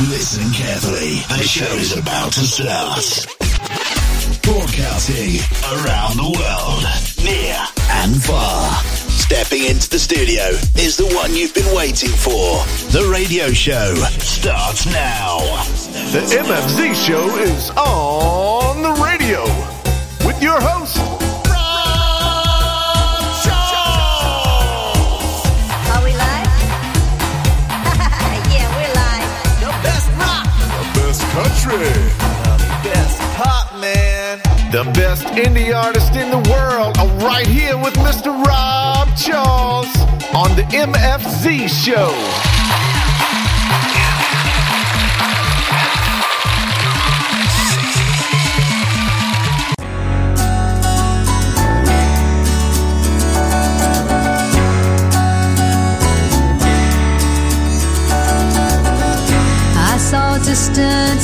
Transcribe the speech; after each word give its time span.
Listen 0.00 0.50
carefully. 0.50 1.22
The 1.28 1.44
show 1.44 1.72
is 1.76 1.96
about 1.96 2.32
to 2.32 2.40
start. 2.40 3.28
Broadcasting 4.42 5.38
around 5.70 6.16
the 6.16 6.34
world, 6.34 6.82
near 7.24 7.56
and 8.02 8.20
far. 8.20 8.74
Stepping 9.08 9.62
into 9.62 9.88
the 9.88 10.00
studio 10.00 10.42
is 10.74 10.96
the 10.96 11.06
one 11.14 11.32
you've 11.32 11.54
been 11.54 11.72
waiting 11.76 12.10
for. 12.10 12.58
The 12.90 13.08
radio 13.08 13.52
show 13.52 13.94
starts 14.18 14.84
now. 14.86 15.38
The 16.10 16.26
MFZ 16.42 16.94
show 16.96 17.28
is 17.38 17.70
on 17.70 18.82
the 18.82 19.00
radio 19.00 19.44
with 20.26 20.42
your 20.42 20.60
host. 20.60 20.73
country. 31.64 31.88
The 31.88 32.80
best 32.82 33.20
pop 33.36 33.72
man. 33.80 34.38
The 34.70 34.84
best 34.94 35.24
indie 35.24 35.74
artist 35.74 36.14
in 36.14 36.30
the 36.30 36.50
world 36.50 36.96
I'm 36.98 37.18
right 37.20 37.46
here 37.46 37.76
with 37.78 37.94
Mr. 37.94 38.32
Rob 38.44 39.08
Charles 39.16 39.94
on 40.34 40.54
the 40.56 40.64
MFZ 40.72 41.68
show. 41.68 42.12
distant 60.54 61.20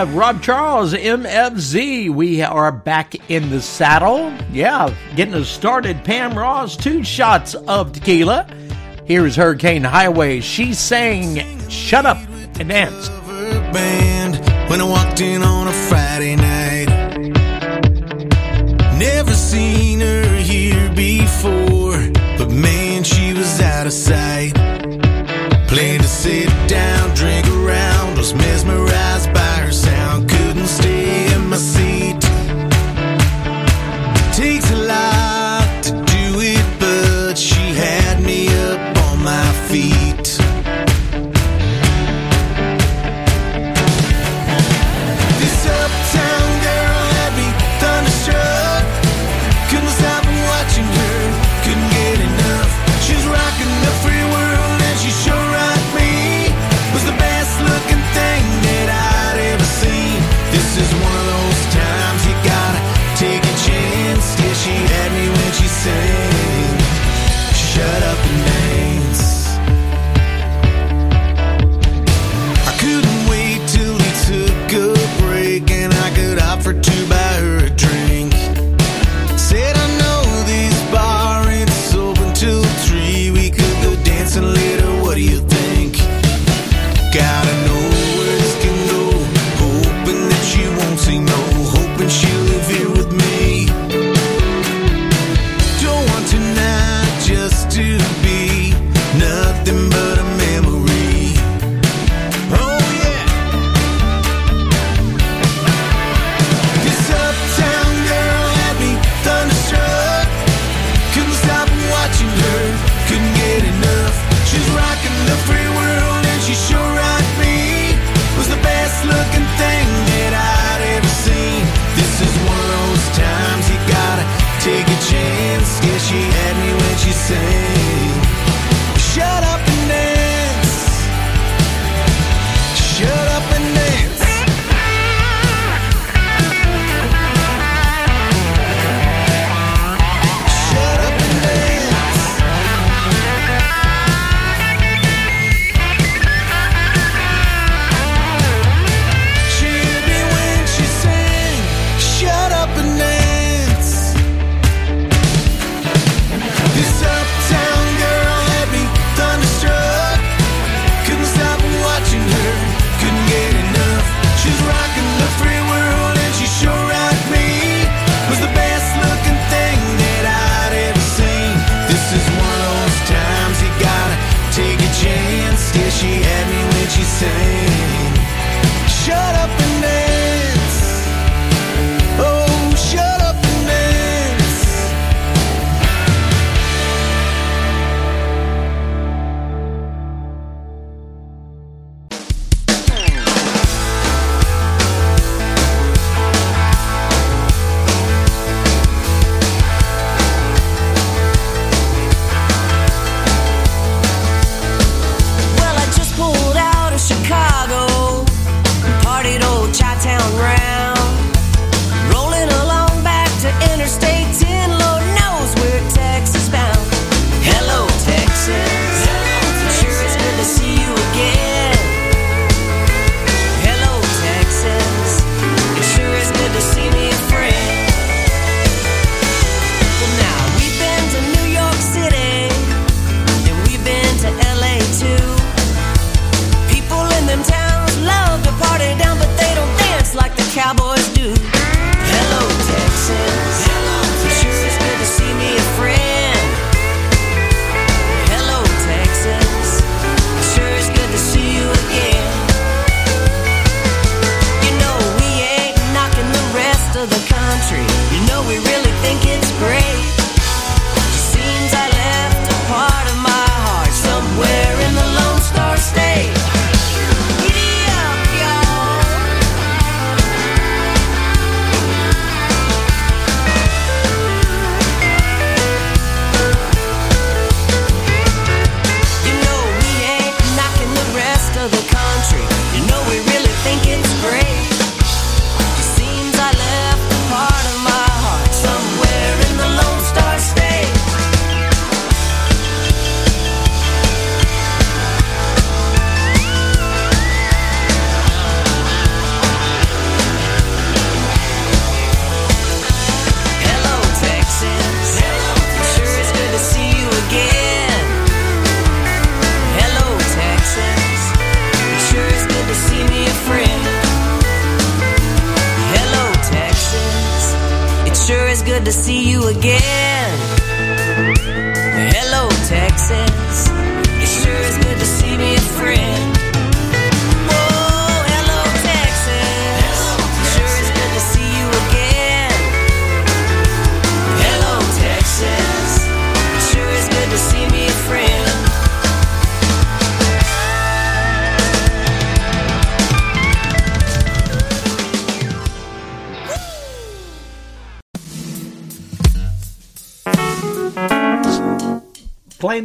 have 0.00 0.14
Rob 0.14 0.42
Charles, 0.42 0.94
MFZ. 0.94 2.08
We 2.08 2.40
are 2.40 2.72
back 2.72 3.14
in 3.30 3.50
the 3.50 3.60
saddle. 3.60 4.32
Yeah, 4.50 4.94
getting 5.14 5.34
us 5.34 5.46
started. 5.46 6.02
Pam 6.04 6.38
Ross, 6.38 6.74
two 6.74 7.04
shots 7.04 7.54
of 7.54 7.92
tequila. 7.92 8.46
Here 9.04 9.26
is 9.26 9.36
Hurricane 9.36 9.84
Highway. 9.84 10.40
She 10.40 10.72
sang 10.72 11.68
Shut 11.68 12.06
Up 12.06 12.16
and 12.58 12.70
Dance. 12.70 13.10
When 14.70 14.80
I 14.80 14.84
walked 14.84 15.20
in 15.20 15.42
on 15.42 15.68
a 15.68 15.72
Friday 15.72 16.36
night. 16.36 16.49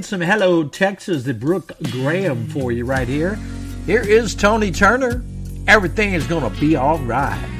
some 0.05 0.21
Hello 0.21 0.63
Texas, 0.63 1.23
the 1.23 1.33
Brooke 1.33 1.71
Graham 1.89 2.47
for 2.49 2.71
you 2.71 2.85
right 2.85 3.07
here. 3.07 3.39
Here 3.87 4.01
is 4.01 4.35
Tony 4.35 4.71
Turner. 4.71 5.23
Everything 5.67 6.13
is 6.13 6.27
going 6.27 6.43
to 6.43 6.59
be 6.59 6.75
all 6.75 6.99
right. 6.99 7.54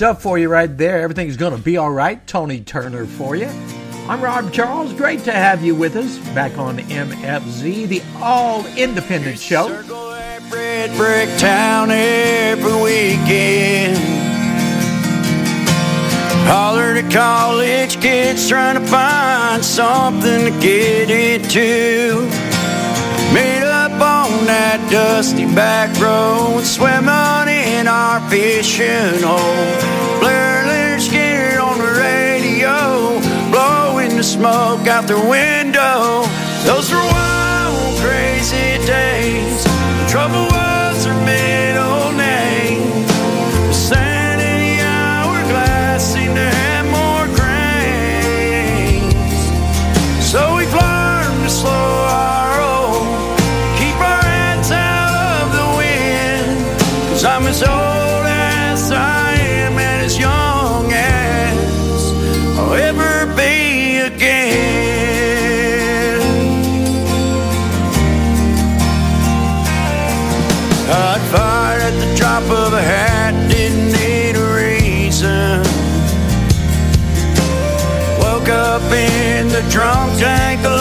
stuff 0.00 0.22
for 0.22 0.38
you 0.38 0.48
right 0.48 0.78
there. 0.78 1.02
Everything's 1.02 1.36
going 1.36 1.54
to 1.54 1.60
be 1.60 1.76
all 1.76 1.90
right. 1.90 2.26
Tony 2.26 2.62
Turner 2.62 3.04
for 3.04 3.36
you. 3.36 3.48
I'm 4.08 4.22
Rob 4.22 4.50
Charles. 4.50 4.94
Great 4.94 5.24
to 5.24 5.32
have 5.32 5.62
you 5.62 5.74
with 5.74 5.94
us 5.94 6.16
back 6.34 6.56
on 6.56 6.78
MFZ, 6.78 7.86
the 7.86 8.00
all 8.16 8.64
independent 8.78 9.38
show. 9.38 9.68
Circle 9.68 10.08
that 10.12 10.40
red 10.50 10.96
brick 10.96 11.28
town 11.38 11.90
every 11.90 12.82
weekend. 12.82 13.98
Holler 16.48 16.94
to 16.94 17.06
college 17.10 18.00
kids 18.00 18.48
trying 18.48 18.82
to 18.82 18.86
find 18.86 19.62
something 19.62 20.46
to 20.46 20.60
get 20.62 21.10
into. 21.10 22.22
Made 23.34 23.64
up 23.64 23.79
on 24.00 24.46
that 24.46 24.80
dusty 24.90 25.46
back 25.54 25.88
road, 26.00 26.64
swimming 26.64 27.48
in 27.48 27.86
our 27.86 28.20
fishing 28.28 29.22
hole. 29.22 30.20
Blair 30.20 30.66
Leonard's 30.66 31.08
gear 31.08 31.60
on 31.60 31.78
the 31.78 31.92
radio, 32.00 33.20
blowing 33.50 34.16
the 34.16 34.24
smoke 34.24 34.86
out 34.86 35.06
the 35.06 35.20
window. 35.28 36.24
Those 36.64 36.90
were 36.90 37.06
wild, 37.12 37.98
crazy 38.00 38.78
days. 38.86 39.64
The 39.64 40.06
trouble 40.08 40.49
drunk 79.68 80.18
tank 80.18 80.79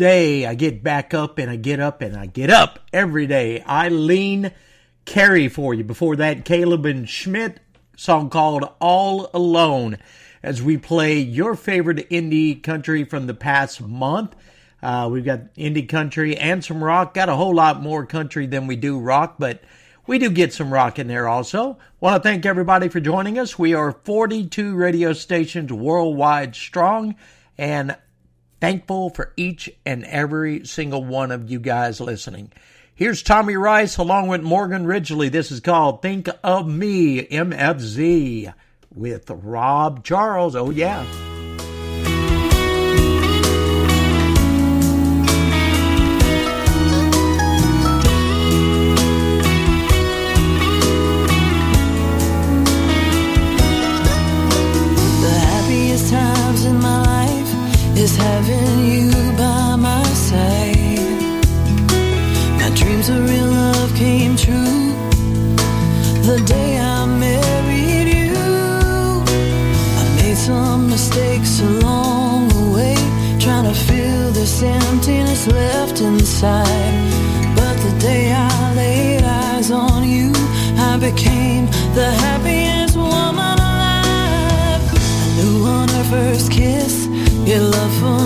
day, 0.00 0.46
I 0.46 0.54
get 0.54 0.82
back 0.82 1.12
up 1.12 1.36
and 1.36 1.50
I 1.50 1.56
get 1.56 1.78
up 1.78 2.00
and 2.00 2.16
I 2.16 2.24
get 2.24 2.48
up 2.48 2.78
every 2.90 3.26
day. 3.26 3.62
Eileen 3.64 4.50
Carey 5.04 5.46
for 5.46 5.74
you. 5.74 5.84
Before 5.84 6.16
that, 6.16 6.46
Caleb 6.46 6.86
and 6.86 7.06
Schmidt 7.06 7.60
song 7.98 8.30
called 8.30 8.64
All 8.80 9.28
Alone 9.34 9.98
as 10.42 10.62
we 10.62 10.78
play 10.78 11.18
your 11.18 11.54
favorite 11.54 12.08
indie 12.08 12.62
country 12.62 13.04
from 13.04 13.26
the 13.26 13.34
past 13.34 13.82
month. 13.82 14.34
Uh, 14.82 15.06
we've 15.12 15.26
got 15.26 15.52
indie 15.52 15.86
country 15.86 16.34
and 16.34 16.64
some 16.64 16.82
rock. 16.82 17.12
Got 17.12 17.28
a 17.28 17.36
whole 17.36 17.54
lot 17.54 17.82
more 17.82 18.06
country 18.06 18.46
than 18.46 18.66
we 18.66 18.76
do 18.76 18.98
rock, 18.98 19.34
but 19.38 19.62
we 20.06 20.18
do 20.18 20.30
get 20.30 20.54
some 20.54 20.72
rock 20.72 20.98
in 20.98 21.08
there 21.08 21.28
also. 21.28 21.76
Want 22.00 22.22
to 22.22 22.26
thank 22.26 22.46
everybody 22.46 22.88
for 22.88 23.00
joining 23.00 23.38
us. 23.38 23.58
We 23.58 23.74
are 23.74 23.92
42 23.92 24.74
radio 24.74 25.12
stations 25.12 25.70
worldwide 25.70 26.56
strong, 26.56 27.16
and 27.58 27.98
Thankful 28.60 29.10
for 29.10 29.32
each 29.36 29.70
and 29.86 30.04
every 30.04 30.66
single 30.66 31.02
one 31.02 31.30
of 31.30 31.50
you 31.50 31.58
guys 31.58 32.00
listening. 32.00 32.52
Here's 32.94 33.22
Tommy 33.22 33.56
Rice 33.56 33.96
along 33.96 34.28
with 34.28 34.42
Morgan 34.42 34.86
Ridgely. 34.86 35.30
This 35.30 35.50
is 35.50 35.60
called 35.60 36.02
Think 36.02 36.28
of 36.44 36.68
Me, 36.68 37.26
MFZ, 37.26 38.52
with 38.94 39.30
Rob 39.30 40.04
Charles. 40.04 40.54
Oh, 40.54 40.68
yeah. 40.68 41.06
love 87.60 87.92
for 88.00 88.19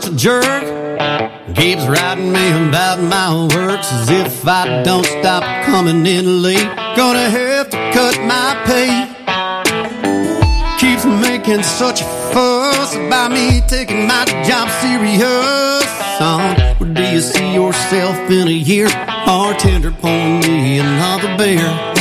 such 0.00 0.12
a 0.12 0.16
jerk. 0.16 1.54
Keeps 1.54 1.86
writing 1.86 2.32
me 2.32 2.68
about 2.68 3.00
my 3.00 3.48
works 3.54 3.90
as 3.92 4.10
if 4.10 4.46
I 4.46 4.82
don't 4.82 5.04
stop 5.04 5.42
coming 5.64 6.06
in 6.06 6.42
late. 6.42 6.68
Gonna 6.96 7.28
have 7.30 7.70
to 7.70 7.76
cut 7.92 8.20
my 8.22 8.54
pay. 8.66 8.90
Keeps 10.78 11.04
making 11.04 11.62
such 11.62 12.00
a 12.02 12.04
fuss 12.32 12.94
about 12.94 13.32
me 13.32 13.60
taking 13.66 14.06
my 14.06 14.24
job 14.46 14.68
serious. 14.82 15.88
On 16.20 16.54
where 16.78 16.94
do 16.94 17.02
you 17.02 17.20
see 17.20 17.54
yourself 17.54 18.16
in 18.30 18.48
a 18.48 18.58
year? 18.70 18.88
Bartender, 19.26 19.90
pour 19.90 20.10
me 20.10 20.78
another 20.78 21.36
beer. 21.36 21.97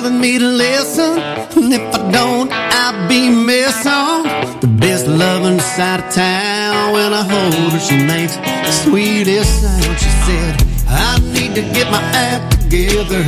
telling 0.00 0.20
me 0.20 0.38
to 0.38 0.46
listen. 0.46 1.18
And 1.58 1.72
if 1.72 1.94
I 1.94 2.10
don't, 2.12 2.48
I'll 2.52 3.08
be 3.08 3.30
missing 3.30 4.22
the 4.60 4.68
best 4.78 5.08
love 5.08 5.44
inside 5.44 6.00
of 6.04 6.10
town. 6.14 6.92
When 6.92 7.12
I 7.12 7.22
hold 7.32 7.72
her, 7.72 7.80
she 7.80 7.96
makes 7.96 8.36
the 8.36 8.72
sweetest 8.84 9.62
sound. 9.62 9.98
She 9.98 10.10
said, 10.26 10.54
I 10.86 11.18
need 11.34 11.54
to 11.56 11.62
get 11.76 11.90
my 11.90 12.02
act 12.14 12.60
together. 12.60 13.24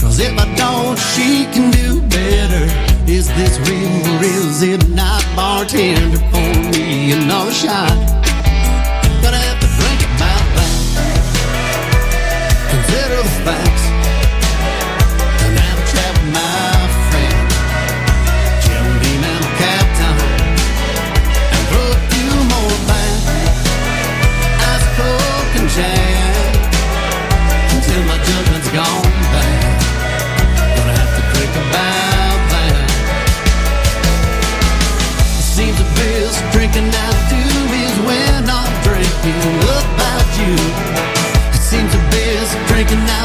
Cause 0.00 0.18
if 0.18 0.36
I 0.38 0.46
don't, 0.54 0.98
she 1.12 1.46
can 1.54 1.70
do 1.70 2.02
better. 2.02 2.64
Is 3.10 3.28
this 3.38 3.54
real 3.66 3.94
or 4.12 4.22
is 4.22 4.62
it 4.62 4.88
not? 4.90 5.24
Bartender, 5.34 6.18
pour 6.30 6.54
me 6.72 7.12
another 7.12 7.52
shot. 7.52 7.96
Gonna 9.22 9.40
have 9.48 9.60
to 9.64 9.68
think 9.80 10.00
about 10.14 10.44
that. 10.56 10.72
Consider 12.70 13.16
the 13.16 13.28
facts. 13.46 13.81
tonight. 42.92 43.21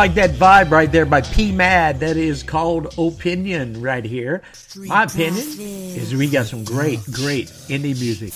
like 0.00 0.14
that 0.14 0.30
vibe 0.30 0.70
right 0.70 0.90
there 0.90 1.04
by 1.04 1.20
P 1.20 1.52
Mad. 1.52 2.00
That 2.00 2.16
is 2.16 2.42
called 2.42 2.94
Opinion 2.96 3.82
right 3.82 4.02
here. 4.02 4.40
My 4.74 5.02
opinion 5.02 5.36
is 5.36 6.14
we 6.14 6.30
got 6.30 6.46
some 6.46 6.64
great, 6.64 7.00
great 7.12 7.48
indie 7.68 8.00
music 8.00 8.29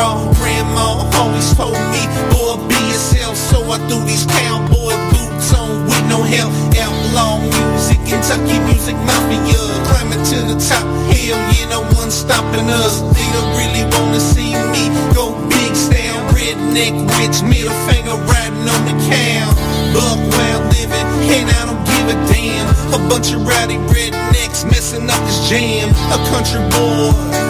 raw. 0.00 0.16
Grandma 0.40 1.04
always 1.20 1.52
told 1.54 1.76
me, 1.92 2.02
boy, 2.32 2.56
be 2.68 2.80
yourself, 2.88 3.36
so 3.36 3.60
I 3.68 3.76
threw 3.86 4.00
these 4.08 4.24
cowboy 4.24 4.96
boots 5.12 5.52
on 5.52 5.84
with 5.84 6.04
no 6.08 6.24
help. 6.24 6.52
Outlaw 6.80 7.36
music, 7.44 8.00
Kentucky 8.08 8.58
music 8.70 8.96
mafia, 9.04 9.60
climbing 9.88 10.24
to 10.32 10.38
the 10.50 10.56
top. 10.56 10.84
Hell 11.12 11.38
yeah, 11.52 11.68
no 11.68 11.80
one 12.00 12.10
stopping 12.10 12.68
us. 12.82 13.04
They 13.16 13.28
don't 13.36 13.52
really 13.60 13.84
wanna 13.92 14.20
see 14.20 14.56
me 14.72 14.84
go 15.12 15.36
big 15.52 15.72
style, 15.76 16.20
redneck 16.32 16.96
rich, 17.20 17.38
middle 17.44 17.76
finger 17.86 18.16
riding 18.32 18.66
on 18.74 18.82
the 18.88 18.96
cow. 19.08 19.46
Buck 19.94 20.18
wild 20.32 20.64
living, 20.72 21.08
and 21.36 21.48
I 21.58 21.60
don't 21.68 21.84
give 21.92 22.06
a 22.14 22.16
damn. 22.32 22.68
A 22.96 23.00
bunch 23.08 23.32
of 23.36 23.46
rowdy 23.46 23.78
rednecks 23.92 24.64
messing 24.64 25.08
up 25.14 25.20
this 25.28 25.48
jam. 25.48 25.90
A 26.16 26.18
country 26.32 26.62
boy 26.72 27.40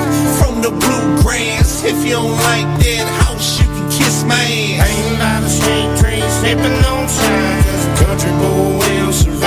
the 0.62 0.70
bluegrass. 0.70 1.84
If 1.84 2.04
you 2.04 2.12
don't 2.12 2.32
like 2.32 2.68
that 2.84 3.06
house, 3.24 3.60
you 3.60 3.66
can 3.66 3.90
kiss 3.90 4.24
my 4.24 4.34
ass. 4.34 4.88
Hanging 4.88 5.18
by 5.18 5.40
the 5.40 5.48
shade 5.48 5.92
tree, 5.98 6.22
sipping 6.40 6.84
on 6.84 7.08
shine, 7.08 7.96
country 7.96 8.32
boy 8.40 8.78
will 8.78 9.12
survive. 9.12 9.39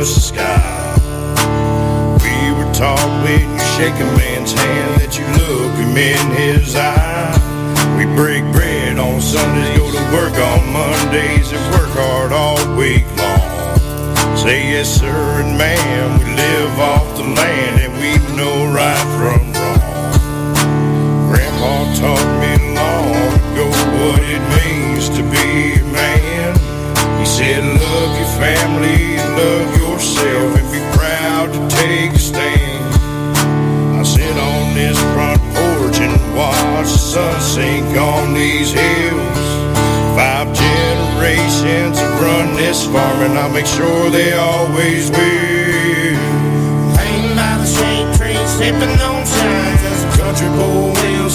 Touch 0.00 0.14
the 0.14 0.20
sky. 0.20 0.96
We 2.24 2.52
were 2.56 2.72
taught 2.72 3.04
when 3.22 3.44
you 3.52 3.64
shake 3.76 3.94
a 4.00 4.08
man's 4.16 4.52
hand 4.52 5.00
that 5.00 5.12
you 5.18 5.26
look 5.36 5.76
him 5.76 5.96
in 5.96 6.24
his 6.36 6.74
eye. 6.74 7.36
We 7.98 8.06
break 8.16 8.44
bread 8.52 8.98
on 8.98 9.20
Sundays, 9.20 9.76
go 9.76 9.92
to 9.92 10.04
work 10.16 10.32
on 10.32 10.72
Mondays, 10.72 11.52
and 11.52 11.60
work 11.74 11.92
hard 11.92 12.32
all 12.32 12.56
week 12.76 13.04
long. 13.20 14.36
Say 14.38 14.72
yes, 14.72 14.88
sir, 14.88 15.42
and 15.42 15.58
ma'am, 15.58 16.18
we 16.18 16.24
live 16.34 16.78
off 16.78 17.16
the 17.18 17.24
land 17.24 17.80
and 17.84 17.92
we 18.00 18.16
know 18.36 18.72
right 18.72 19.09
sink 37.60 37.96
on 37.98 38.32
these 38.32 38.72
hills. 38.72 39.40
Five 40.16 40.48
generations 40.64 41.98
have 42.00 42.20
run 42.20 42.54
this 42.56 42.84
farm, 42.92 43.18
and 43.26 43.38
I'll 43.38 43.52
make 43.52 43.66
sure 43.66 44.08
they 44.10 44.32
always 44.32 45.10
will. 45.10 46.16
Hanging 46.96 47.36
by 47.36 47.52
the 47.62 47.68
shade 47.76 48.08
tree, 48.16 48.40
sipping 48.56 48.96
on 49.10 49.22
shine, 49.34 49.76
country 50.16 50.50
boy 50.58 50.92
will 51.00 51.29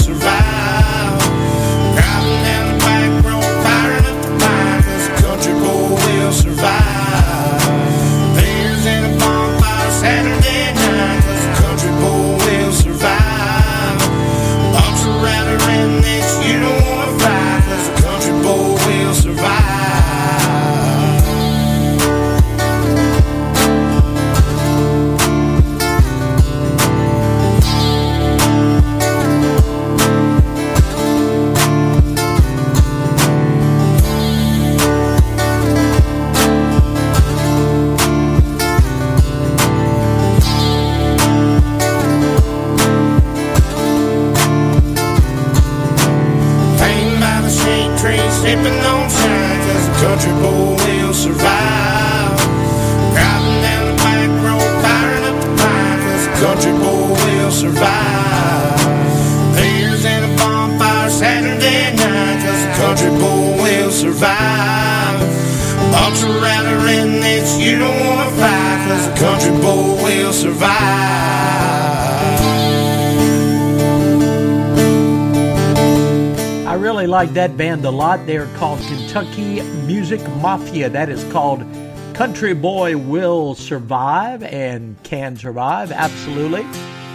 band 77.58 77.86
a 77.86 77.92
lot. 77.92 78.26
They 78.26 78.38
are 78.38 78.54
called 78.58 78.80
Kentucky 78.82 79.62
Music 79.86 80.22
Mafia. 80.42 80.90
That 80.90 81.10
is 81.10 81.24
called 81.32 81.66
Country 82.14 82.54
Boy 82.54 82.98
Will 82.98 83.56
Survive 83.56 84.44
and 84.44 85.02
Can 85.04 85.38
Survive, 85.38 85.92
absolutely. 85.92 86.64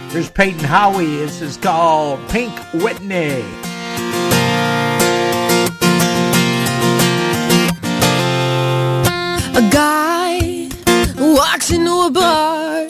Here's 0.09 0.29
Peyton 0.29 0.59
Howie. 0.59 1.05
This 1.05 1.41
is 1.41 1.57
called 1.57 2.19
Pink 2.29 2.53
Whitney. 2.73 3.43
A 9.53 9.69
guy 9.71 10.69
walks 11.17 11.71
into 11.71 11.91
a 11.91 12.09
bar 12.11 12.83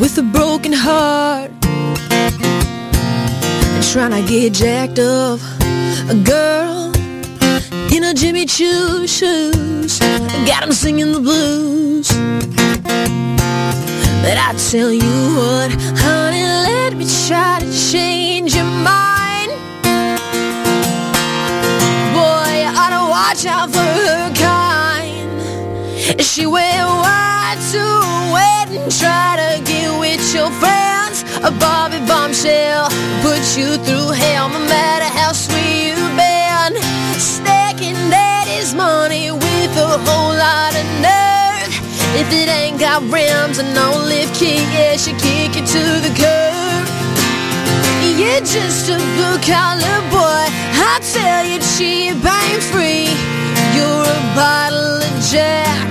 with 0.00 0.18
a 0.18 0.22
broken 0.22 0.72
heart 0.72 1.50
and 2.10 3.84
trying 3.84 4.10
to 4.10 4.28
get 4.28 4.52
jacked 4.54 4.98
up 4.98 5.40
a 5.98 6.14
girl 6.14 6.92
in 7.90 8.04
a 8.04 8.12
Jimmy 8.14 8.44
Choo 8.44 9.06
shoes 9.06 9.98
got 10.46 10.62
him 10.62 10.70
singing 10.70 11.10
the 11.10 11.20
blues. 11.20 12.08
But 14.22 14.36
I 14.36 14.54
tell 14.70 14.92
you 14.92 15.16
what, 15.34 15.72
honey, 15.98 16.44
let 16.44 16.94
me 16.94 17.06
try 17.26 17.60
to 17.60 17.72
change 17.90 18.54
your 18.54 18.64
mind. 18.64 19.50
Boy, 22.12 22.52
you 22.60 22.70
ought 22.76 22.92
to 22.92 23.04
watch 23.10 23.46
out 23.46 23.70
for 23.72 23.78
her 23.78 24.32
kind. 24.34 26.20
She 26.22 26.46
went 26.46 26.86
white 26.86 27.58
to 27.72 27.82
wet 28.34 28.68
and 28.68 28.92
try 28.92 29.36
to 29.42 29.62
get 29.64 29.98
with 29.98 30.22
your 30.34 30.50
friends. 30.60 31.24
A 31.42 31.50
Bobby 31.50 31.98
bombshell 32.06 32.90
put 33.22 33.42
you 33.56 33.76
through 33.78 34.10
hell, 34.10 34.50
no 34.50 34.60
matter 34.60 35.06
how 35.18 35.32
sweet 35.32 35.75
a 39.96 39.98
whole 39.98 40.34
lot 40.36 40.72
of 40.80 40.86
nerve. 41.00 41.72
If 42.20 42.28
it 42.32 42.48
ain't 42.48 42.78
got 42.78 43.00
rims 43.10 43.58
and 43.58 43.72
no 43.74 43.88
lift 44.12 44.34
key, 44.38 44.60
yeah, 44.76 44.96
she 44.96 45.12
kick 45.24 45.56
you 45.56 45.64
to 45.74 45.84
the 46.04 46.12
curb. 46.20 46.84
You're 48.20 48.44
just 48.56 48.88
a 48.90 48.98
blue 49.16 49.38
collar 49.52 49.98
boy. 50.12 50.44
I 50.92 50.94
tell 51.14 51.44
you, 51.50 51.58
cheap 51.74 52.16
ain't 52.40 52.62
free. 52.72 53.08
You're 53.76 54.06
a 54.18 54.22
bottle 54.36 55.00
of 55.08 55.14
Jack. 55.32 55.88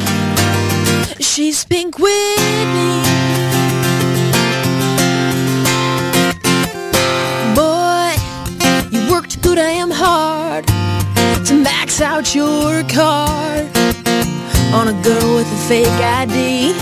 She's 1.19 1.65
Pink 1.65 1.97
Whitney. 1.97 3.01
Boy, 7.55 8.11
you 8.91 8.99
worked 9.11 9.41
good 9.41 9.55
damn 9.55 9.91
hard 9.91 10.65
to 11.47 11.53
max 11.53 12.01
out 12.01 12.35
your 12.35 12.83
card 12.89 13.74
on 14.73 14.87
a 14.87 14.93
girl 15.03 15.35
with 15.35 15.47
a 15.51 15.61
fake 15.67 15.87
ID. 15.87 16.73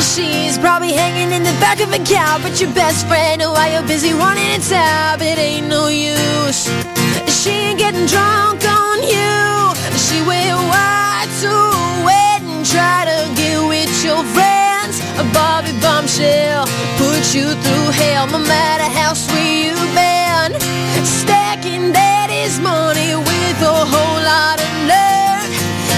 She's 0.00 0.58
probably 0.58 0.92
hanging 0.92 1.32
in 1.32 1.42
the 1.42 1.56
back 1.60 1.80
of 1.80 1.92
a 1.92 2.02
cab, 2.04 2.42
but 2.42 2.60
your 2.60 2.72
best 2.74 3.06
friend 3.06 3.40
while 3.42 3.70
you're 3.70 3.86
busy 3.86 4.12
running 4.12 4.50
a 4.50 4.58
tab. 4.58 5.22
It 5.22 5.38
ain't 5.38 5.68
no 5.68 5.88
use. 5.88 6.70
She 7.28 7.50
ain't 7.50 7.78
getting 7.78 8.06
drunk 8.06 8.64
on 8.64 8.98
you. 9.02 9.74
She 10.04 10.18
wear 10.26 10.56
white 10.56 11.30
to 11.42 11.52
wet 12.06 12.42
and 12.42 12.64
try 12.66 13.04
to 13.10 13.18
get 13.36 13.58
with 13.66 13.92
your 14.04 14.22
friends. 14.34 15.00
A 15.18 15.24
Bobby 15.32 15.72
bombshell 15.80 16.66
put 16.98 17.34
you 17.34 17.46
through 17.62 17.88
hell, 18.00 18.26
no 18.26 18.38
matter 18.38 18.88
how 18.98 19.14
sweet 19.14 19.66
you've 19.66 19.94
been. 19.94 20.50
Stacking 21.04 21.92
daddy's 21.92 22.58
money 22.60 23.14
with 23.14 23.58
a 23.62 23.78
whole 23.92 24.22
lot. 24.24 24.61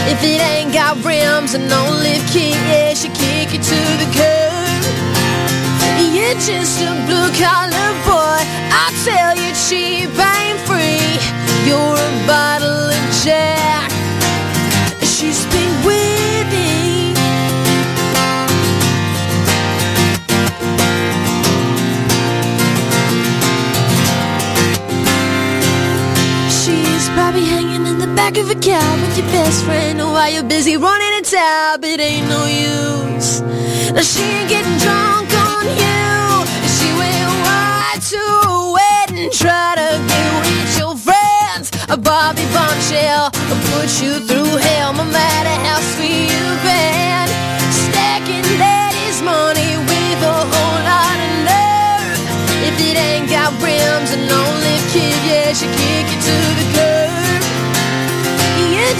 If 0.06 0.22
it 0.22 0.40
ain't 0.40 0.72
got 0.72 1.02
rims 1.04 1.54
and 1.54 1.68
no 1.68 1.82
lift 1.90 2.32
key, 2.32 2.50
yeah, 2.50 2.92
she 2.94 3.08
kick 3.08 3.52
you 3.52 3.58
to 3.58 3.80
the 4.02 4.08
curb. 4.12 4.54
You're 6.14 6.40
just 6.40 6.80
a 6.82 6.92
blue 7.06 7.30
collar 7.40 7.90
boy. 8.04 8.40
I 8.70 8.86
tell 9.04 9.34
you, 9.34 9.50
cheap 9.66 10.12
ain't 10.12 10.60
free. 10.68 11.18
You're 11.66 11.96
a 11.96 12.26
bottle 12.26 12.90
of 12.92 13.04
Jack. 13.24 13.90
She's 15.00 15.44
back 28.14 28.36
of 28.36 28.48
a 28.50 28.54
cab 28.54 29.00
with 29.00 29.16
your 29.18 29.26
best 29.28 29.64
friend 29.64 29.98
while 29.98 30.30
you're 30.30 30.44
busy 30.44 30.76
running 30.76 31.14
a 31.20 31.22
tab. 31.22 31.84
It 31.84 32.00
ain't 32.00 32.28
no 32.28 32.44
use. 32.46 33.40
Now 33.92 34.02
she 34.02 34.22
ain't 34.22 34.48
getting 34.48 34.78
drunk 34.78 35.30
on 35.34 35.64
you. 35.82 36.46
She 36.76 36.88
went 37.00 37.28
white 37.46 38.02
to 38.12 38.22
wet 38.76 39.08
and 39.18 39.32
try 39.32 39.74
to 39.80 39.88
get 40.10 40.30
with 40.40 40.78
your 40.78 40.96
friends. 40.96 41.70
A 41.88 41.96
Bobby 41.96 42.46
bombshell 42.54 43.30
put 43.72 43.88
you 44.02 44.20
through 44.28 44.52
hell, 44.66 44.92
no 44.92 45.04
matter 45.04 45.54
how 45.66 45.80
sweet 45.94 46.33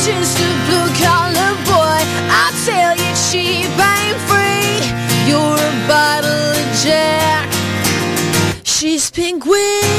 just 0.04 0.38
a 0.38 0.50
blue 0.66 0.90
collar 1.00 1.54
boy. 1.64 2.00
I 2.28 2.52
tell 2.66 2.92
you, 2.92 3.12
cheap 3.24 3.72
ain't 3.80 4.20
free. 4.28 4.84
You're 5.26 5.56
a 5.56 5.88
bottle 5.88 6.52
of 6.60 6.66
Jack. 6.84 7.50
She's 8.64 9.10
Pink 9.10 9.46
Whitney. 9.46 9.93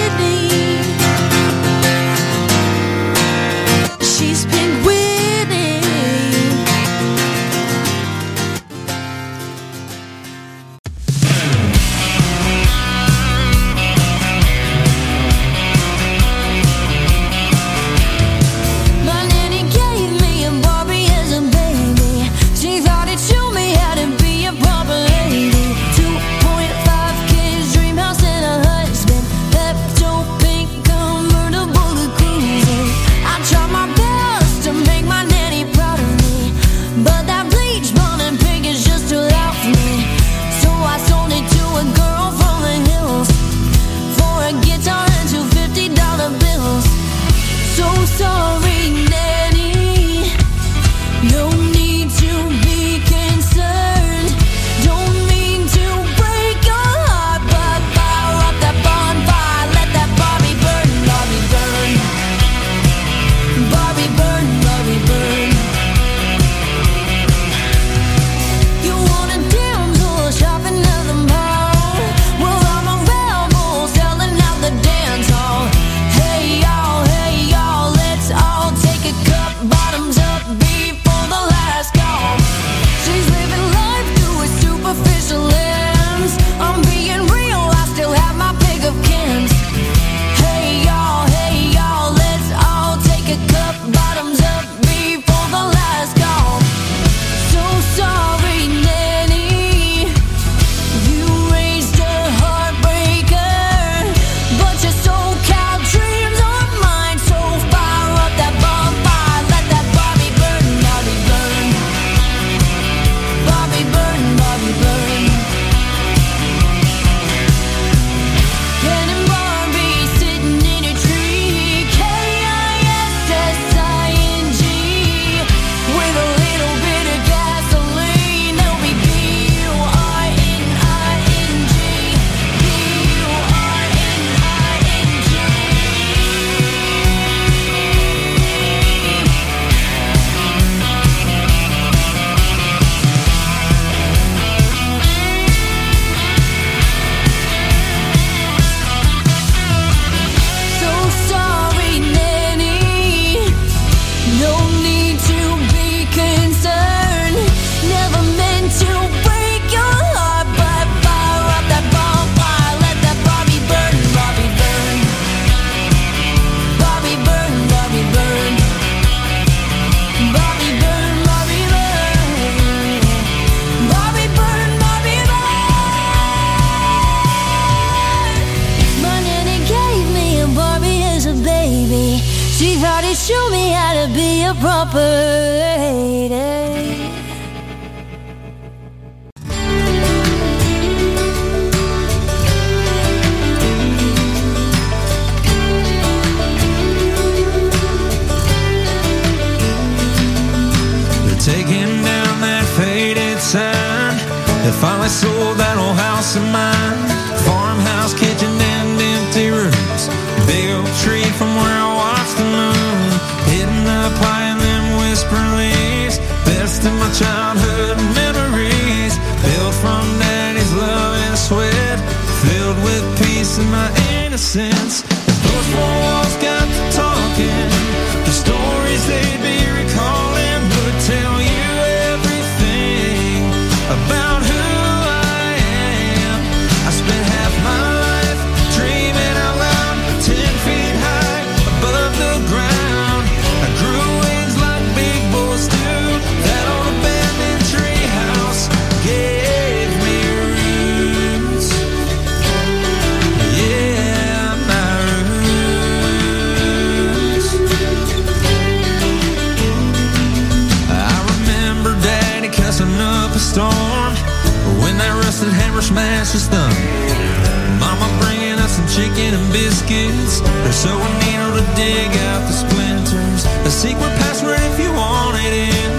So 270.76 270.92
a 270.92 271.10
needle 271.24 271.56
to 271.56 271.66
dig 271.80 272.12
out 272.28 272.44
the 272.44 272.52
splinters. 272.52 273.42
A 273.64 273.72
secret 273.72 274.12
password 274.20 274.60
if 274.60 274.78
you 274.78 274.92
want 274.92 275.40
it 275.40 275.54
in. 275.72 275.92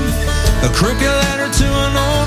A 0.69 0.71
crooked 0.77 1.01
letter 1.25 1.49
to 1.49 1.67
an 1.67 1.97
old 1.97 2.26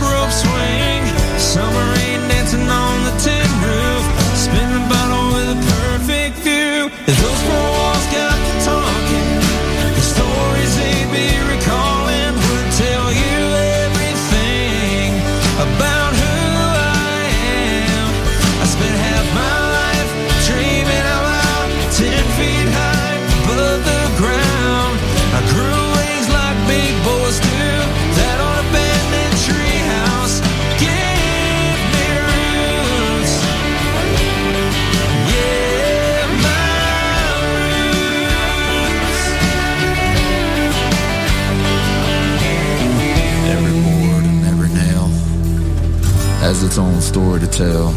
tell. 47.59 47.89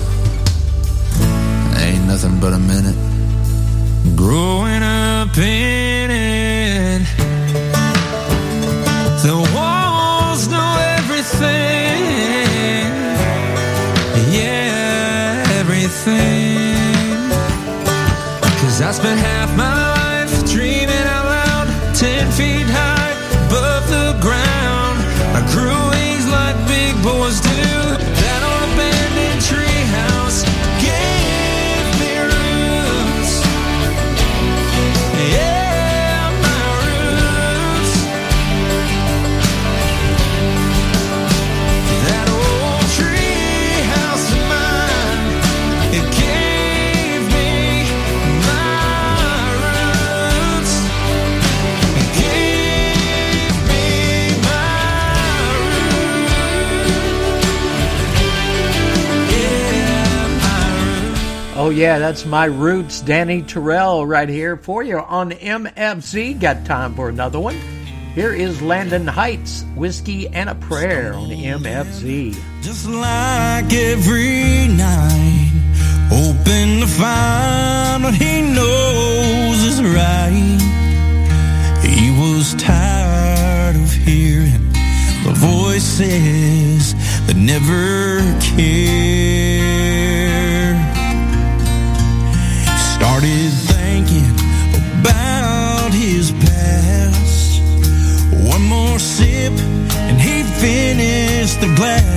Ain't 1.78 2.04
nothing 2.08 2.40
but 2.40 2.52
a 2.52 2.58
minute. 2.58 2.98
Grow 4.16 4.61
Oh, 61.64 61.70
yeah, 61.70 62.00
that's 62.00 62.26
my 62.26 62.46
roots, 62.46 63.00
Danny 63.02 63.40
Terrell, 63.40 64.04
right 64.04 64.28
here 64.28 64.56
for 64.56 64.82
you 64.82 64.98
on 64.98 65.30
MFZ. 65.30 66.40
Got 66.40 66.66
time 66.66 66.96
for 66.96 67.08
another 67.08 67.38
one. 67.38 67.54
Here 68.16 68.32
is 68.34 68.60
Landon 68.60 69.06
Heights, 69.06 69.64
Whiskey 69.76 70.26
and 70.26 70.50
a 70.50 70.56
Prayer 70.56 71.14
on 71.14 71.28
MFZ. 71.28 72.36
Just 72.62 72.88
like 72.88 73.72
every 73.72 74.74
night, 74.74 75.52
hoping 76.10 76.80
to 76.80 76.86
find 76.88 78.02
what 78.02 78.14
he 78.14 78.42
knows 78.42 79.62
is 79.62 79.80
right. 79.84 80.58
He 81.84 82.10
was 82.10 82.54
tired 82.54 83.76
of 83.76 83.92
hearing 83.92 84.72
the 85.22 85.32
voices 85.36 86.92
that 87.28 87.36
never 87.36 88.18
cared. 88.40 89.61
the 101.62 101.72
glass 101.76 102.11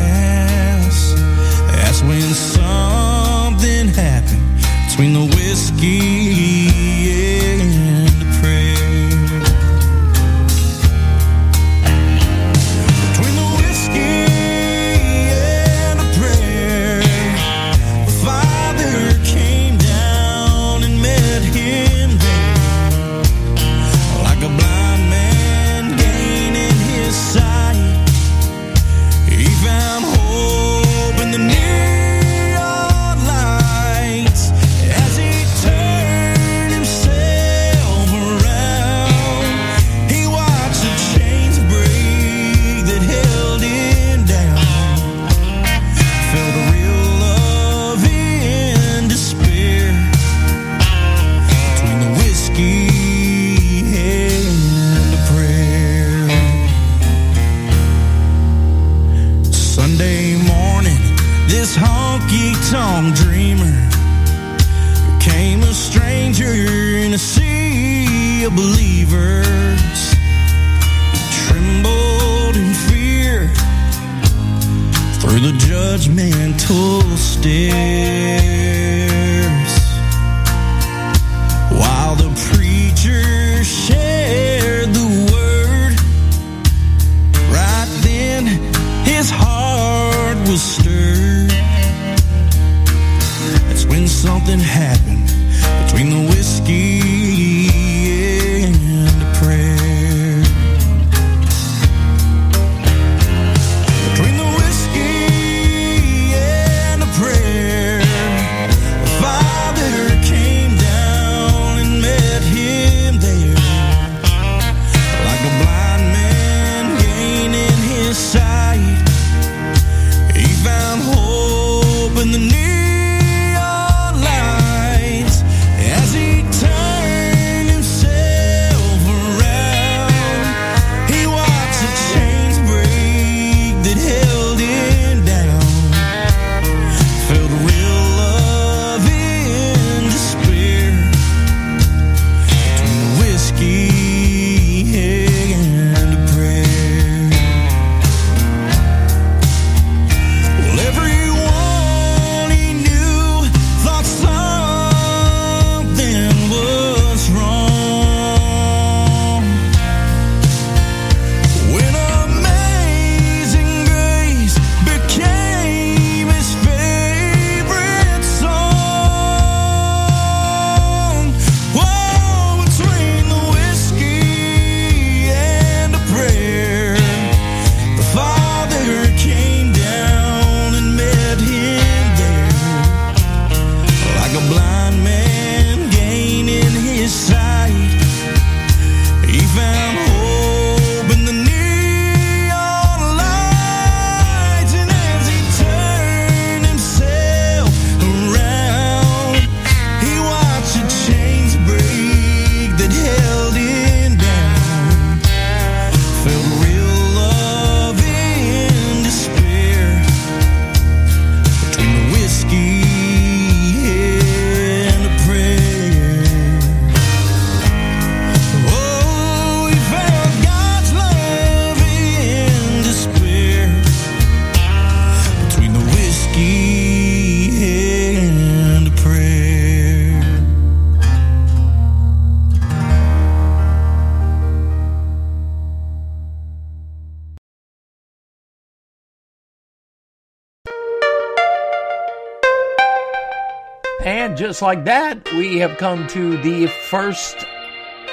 And 244.05 244.37
just 244.37 244.61
like 244.61 244.85
that, 244.85 245.27
we 245.33 245.57
have 245.57 245.79
come 245.79 246.05
to 246.09 246.37
the 246.43 246.67
first 246.67 247.43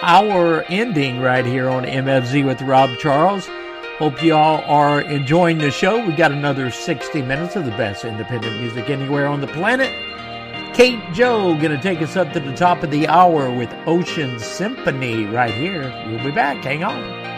hour 0.01 0.63
ending 0.71 1.21
right 1.21 1.45
here 1.45 1.69
on 1.69 1.85
MFZ 1.85 2.47
with 2.47 2.63
Rob 2.63 2.97
Charles. 2.99 3.47
Hope 3.99 4.23
you 4.23 4.35
all 4.35 4.63
are 4.63 5.03
enjoying 5.03 5.59
the 5.59 5.71
show. 5.71 6.03
We've 6.03 6.17
got 6.17 6.33
another 6.33 6.71
60 6.71 7.21
minutes 7.21 7.57
of 7.57 7.67
the 7.67 7.73
best 7.73 8.07
independent 8.07 8.59
music 8.59 8.89
anywhere 8.89 9.27
on 9.27 9.43
the 9.43 9.49
planet. 9.49 9.93
Kate 10.75 11.03
Joe 11.13 11.55
going 11.57 11.77
to 11.77 11.83
take 11.83 12.01
us 12.01 12.17
up 12.17 12.33
to 12.33 12.41
the 12.41 12.57
top 12.57 12.83
of 12.83 12.91
the 12.91 13.07
hour 13.07 13.55
with 13.55 13.71
Ocean 13.87 14.39
Symphony 14.39 15.27
right 15.27 15.53
here. 15.53 15.93
We'll 16.07 16.25
be 16.25 16.31
back. 16.31 16.65
Hang 16.65 16.85
on. 16.85 17.32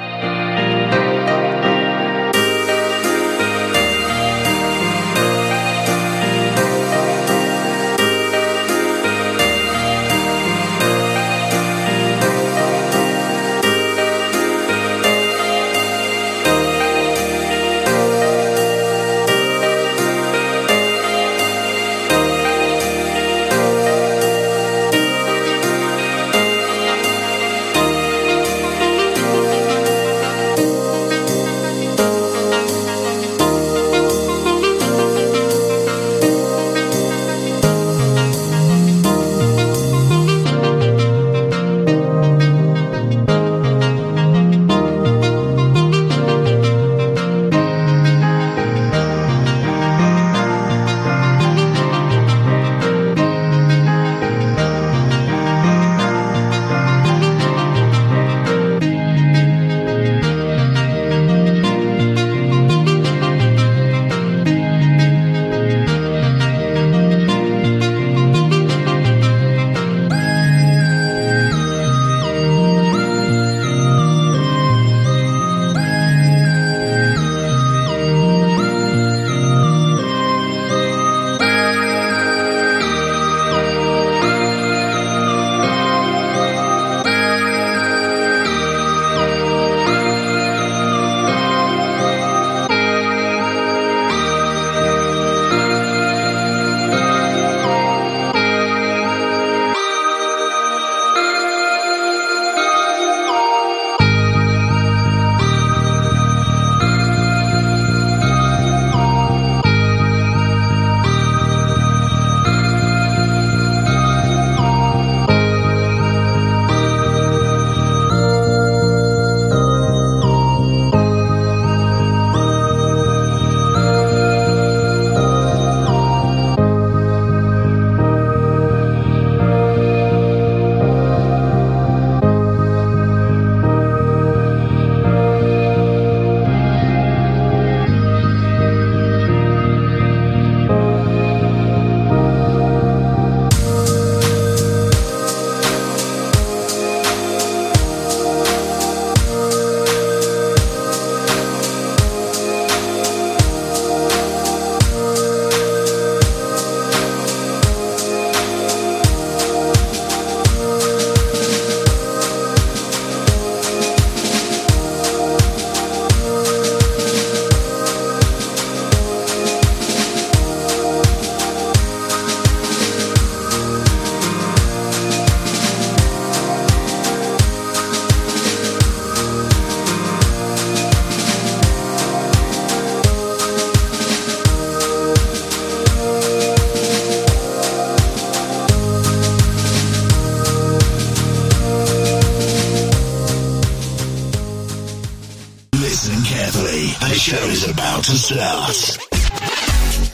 Listen 196.14 196.36
carefully. 196.36 196.86
The 197.00 197.14
show 197.14 197.44
is 197.46 197.68
about 197.68 198.04
to 198.04 198.12
start. 198.12 198.98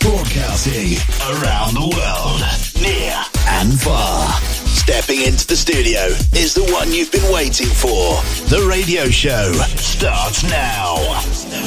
Broadcasting 0.00 0.96
around 1.28 1.74
the 1.74 1.88
world, 1.94 2.40
near 2.80 3.14
and 3.48 3.78
far. 3.78 4.32
Stepping 4.64 5.20
into 5.20 5.46
the 5.46 5.56
studio 5.56 6.00
is 6.32 6.54
the 6.54 6.64
one 6.72 6.90
you've 6.90 7.12
been 7.12 7.30
waiting 7.32 7.66
for. 7.66 8.16
The 8.48 8.66
radio 8.66 9.10
show 9.10 9.52
starts 9.76 10.42
now. 10.44 10.96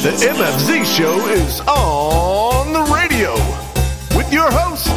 The 0.01 0.11
MFZ 0.11 0.83
show 0.85 1.27
is 1.27 1.59
on 1.61 2.73
the 2.73 2.91
radio 2.91 3.33
with 4.17 4.33
your 4.33 4.49
host. 4.51 4.92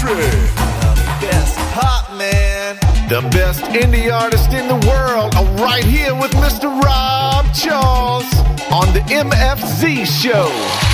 country. 0.00 0.24
The 0.24 1.18
best 1.20 1.58
pop 1.74 2.12
man. 2.16 2.76
The 3.08 3.28
best 3.32 3.62
indie 3.62 4.12
artist 4.12 4.52
in 4.52 4.68
the 4.68 4.86
world 4.86 5.34
I'm 5.34 5.56
right 5.56 5.84
here 5.84 6.14
with 6.14 6.30
Mr. 6.32 6.68
Rob 6.82 7.52
Charles 7.52 8.24
on 8.70 8.92
the 8.94 9.00
MFZ 9.08 10.06
Show. 10.06 10.89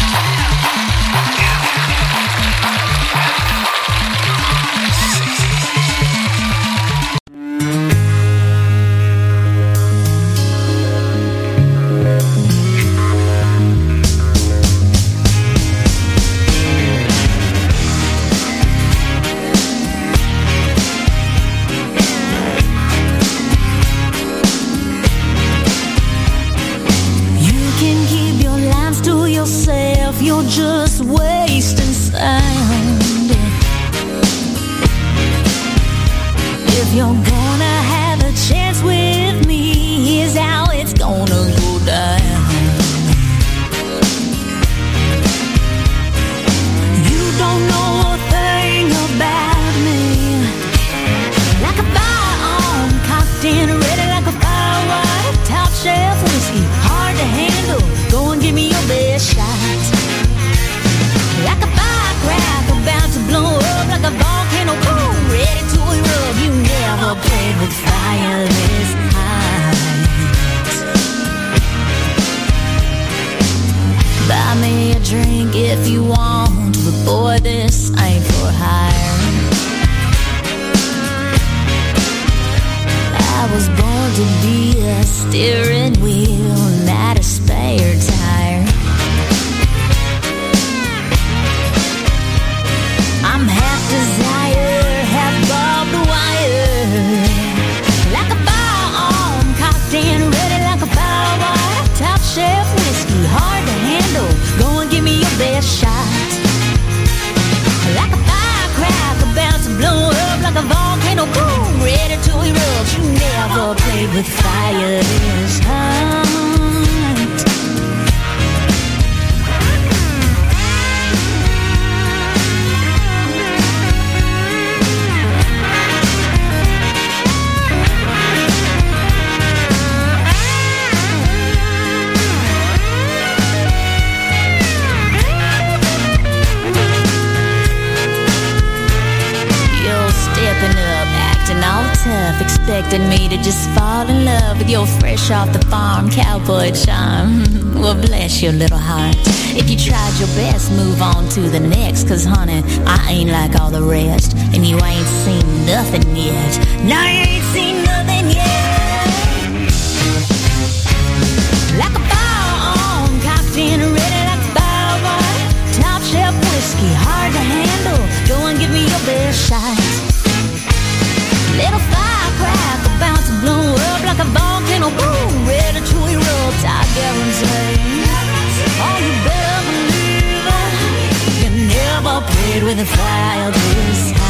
defile 182.86 183.50
this 183.50 184.25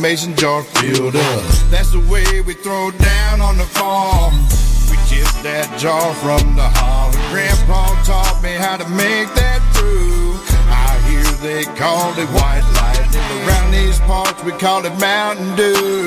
Mason 0.00 0.34
jar 0.34 0.62
filled 0.62 1.14
up. 1.14 1.44
That's 1.68 1.90
the 1.92 2.00
way 2.08 2.40
we 2.40 2.54
throw 2.54 2.90
down 2.90 3.42
on 3.42 3.58
the 3.58 3.64
farm. 3.64 4.32
We 4.88 4.96
get 5.12 5.28
that 5.44 5.68
jar 5.78 6.14
from 6.24 6.56
the 6.56 6.68
hall. 6.80 7.12
Grandpa 7.28 7.84
taught 8.08 8.40
me 8.42 8.56
how 8.56 8.78
to 8.78 8.88
make 8.96 9.28
that 9.36 9.60
brew. 9.76 10.40
I 10.72 10.96
hear 11.04 11.28
they 11.44 11.64
call 11.76 12.16
it 12.16 12.28
white 12.32 12.64
lightning. 12.80 13.20
Around 13.44 13.72
these 13.72 14.00
parts, 14.00 14.42
we 14.42 14.52
call 14.52 14.86
it 14.86 14.96
Mountain 14.98 15.54
Dew. 15.56 15.99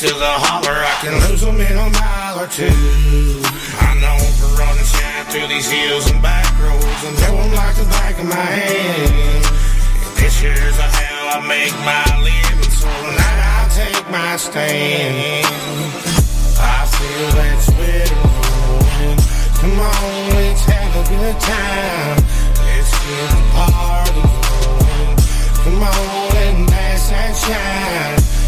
To 0.00 0.06
the 0.06 0.34
holler. 0.48 0.80
I 0.80 0.96
can 1.04 1.12
lose 1.28 1.42
them 1.44 1.60
in 1.60 1.76
a 1.76 1.88
mile 1.92 2.40
or 2.40 2.48
two. 2.48 2.72
I 3.84 3.92
know 4.00 4.16
for 4.40 4.48
running 4.56 4.88
shine 4.88 5.28
through 5.28 5.48
these 5.52 5.68
hills 5.68 6.08
and 6.08 6.22
back 6.24 6.48
roads 6.56 7.04
and 7.04 7.12
know 7.20 7.36
them 7.36 7.52
like 7.52 7.76
the 7.76 7.84
back 7.84 8.16
of 8.16 8.24
my 8.24 8.48
hand. 8.48 9.44
This 10.16 10.40
here's 10.40 10.78
a 10.80 10.88
how 10.88 11.36
I 11.36 11.44
make 11.44 11.76
my 11.84 12.00
living, 12.16 12.72
so 12.72 12.88
tonight 12.88 13.40
I'll 13.44 13.68
take 13.76 14.08
my 14.08 14.40
stand. 14.40 15.44
I 16.56 16.88
feel 16.96 17.28
that 17.36 17.60
sweat 17.60 18.08
rolling. 18.24 19.20
Come 19.60 19.76
on, 19.84 20.32
let's 20.32 20.64
have 20.64 20.96
a 20.96 21.04
good 21.12 21.36
time. 21.44 22.16
Let's 22.56 22.92
get 23.04 23.28
the 23.36 23.42
party 23.52 24.24
going. 24.48 25.20
Come 25.60 25.82
on 25.84 26.36
and 26.40 26.68
pass 26.72 27.12
that 27.12 27.36
shine. 27.36 28.39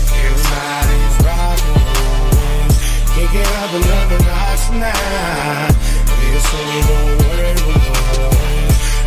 It 3.35 3.49
up 3.49 3.73
another 3.73 4.19
notch 4.29 4.69
we're. 4.77 5.73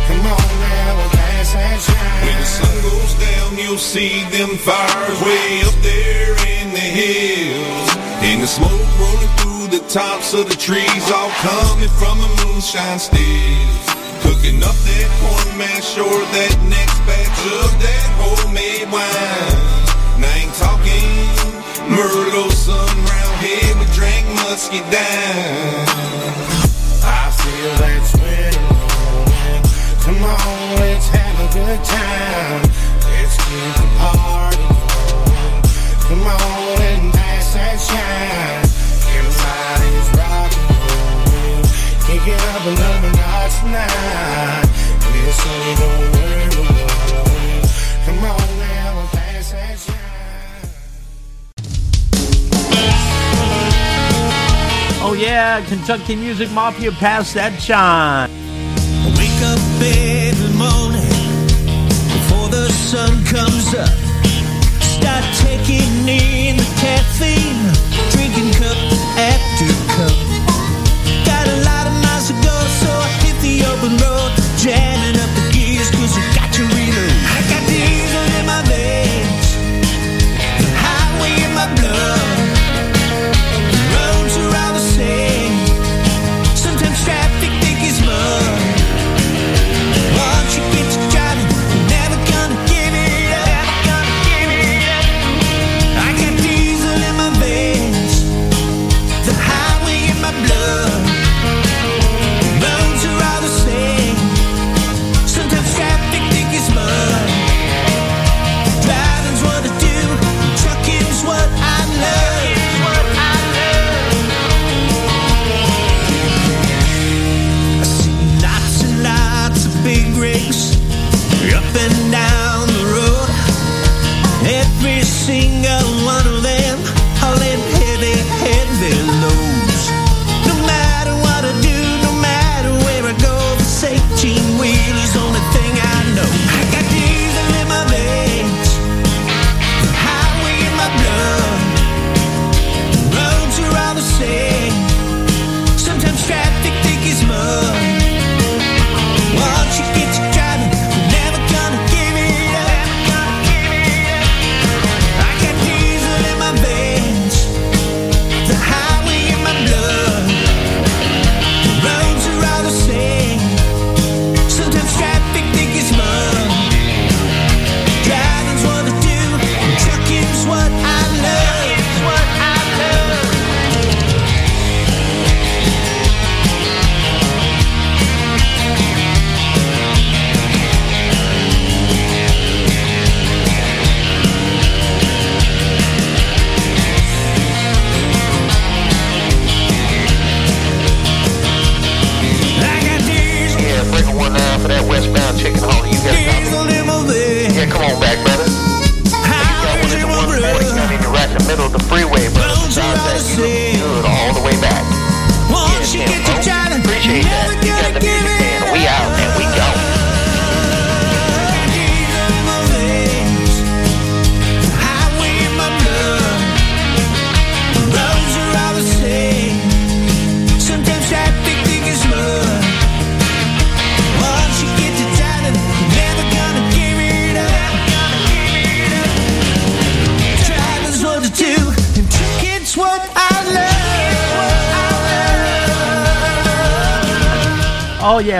Come 0.08 0.26
on 0.26 0.48
now 0.66 0.98
that 1.14 1.46
shine. 1.78 2.26
When 2.26 2.38
the 2.40 2.44
sun 2.44 2.74
goes 2.82 3.14
down, 3.22 3.56
you'll 3.56 3.78
see 3.78 4.24
them 4.34 4.56
fires 4.56 5.20
way 5.22 5.62
up 5.62 5.78
there 5.78 6.34
in 6.58 6.74
the 6.74 6.88
hills. 6.98 7.88
And 8.26 8.42
the 8.42 8.48
smoke 8.48 8.82
rolling 8.98 9.30
through 9.38 9.78
the 9.78 9.84
tops 9.86 10.34
of 10.34 10.48
the 10.50 10.56
trees, 10.56 11.04
all 11.14 11.30
coming 11.46 11.90
from 11.90 12.18
the 12.18 12.30
moonshine 12.42 12.98
stills. 12.98 13.86
Cooking 14.26 14.58
up 14.64 14.74
that 14.74 15.08
corn 15.22 15.56
mash 15.56 15.98
or 15.98 16.18
that 16.34 16.54
next 16.66 16.98
batch 17.06 17.40
of 17.62 17.70
that 17.78 18.06
homemade 18.18 18.90
wine. 18.90 19.65
Ain't 20.56 20.64
talking 20.64 21.36
Merlot, 21.90 22.50
sun 22.52 22.76
round 22.78 23.36
here, 23.44 23.76
we 23.78 23.84
drank 23.92 24.26
musky 24.36 24.80
down. 24.90 25.86
I 27.04 27.30
feel 27.36 27.72
that 27.76 28.00
sweat 28.06 28.56
rolling. 28.64 29.62
Come 30.00 30.22
on, 30.24 30.76
let's 30.80 31.08
have 31.08 31.36
a 31.40 31.48
good 31.52 31.84
time. 31.84 32.62
Let's 33.04 33.36
get 33.36 33.76
the 33.76 33.86
party 34.00 34.64
going. 34.80 35.62
Come 36.08 36.24
on 36.24 36.80
and 36.80 37.12
pass 37.12 37.52
that 37.54 37.76
shine. 37.76 38.64
Everybody's 39.12 40.08
rocking, 40.16 40.72
rolling. 40.88 41.68
Kick 42.06 42.24
it 42.32 42.40
up 42.54 42.64
another 42.64 43.12
notch 43.12 43.60
tonight. 43.60 44.64
Know 45.36 46.10
where 46.12 46.48
we're 46.48 46.80
going. 46.96 47.62
Come 48.06 48.24
on 48.24 48.55
yeah, 55.18 55.64
Kentucky 55.66 56.16
Music 56.16 56.50
Mafia 56.52 56.92
pass 56.92 57.32
that 57.32 57.60
shine. 57.60 58.30
Wake 59.16 59.40
up 59.42 59.58
every 59.80 60.52
morning 60.56 61.08
before 62.12 62.48
the 62.48 62.68
sun 62.70 63.24
comes 63.24 63.74
up. 63.74 63.88
Start 64.82 65.24
taking 65.40 66.08
in 66.08 66.56
the 66.56 66.68
caffeine, 66.80 67.72
drinking 68.12 68.52
cup 68.60 68.76
after 69.16 69.85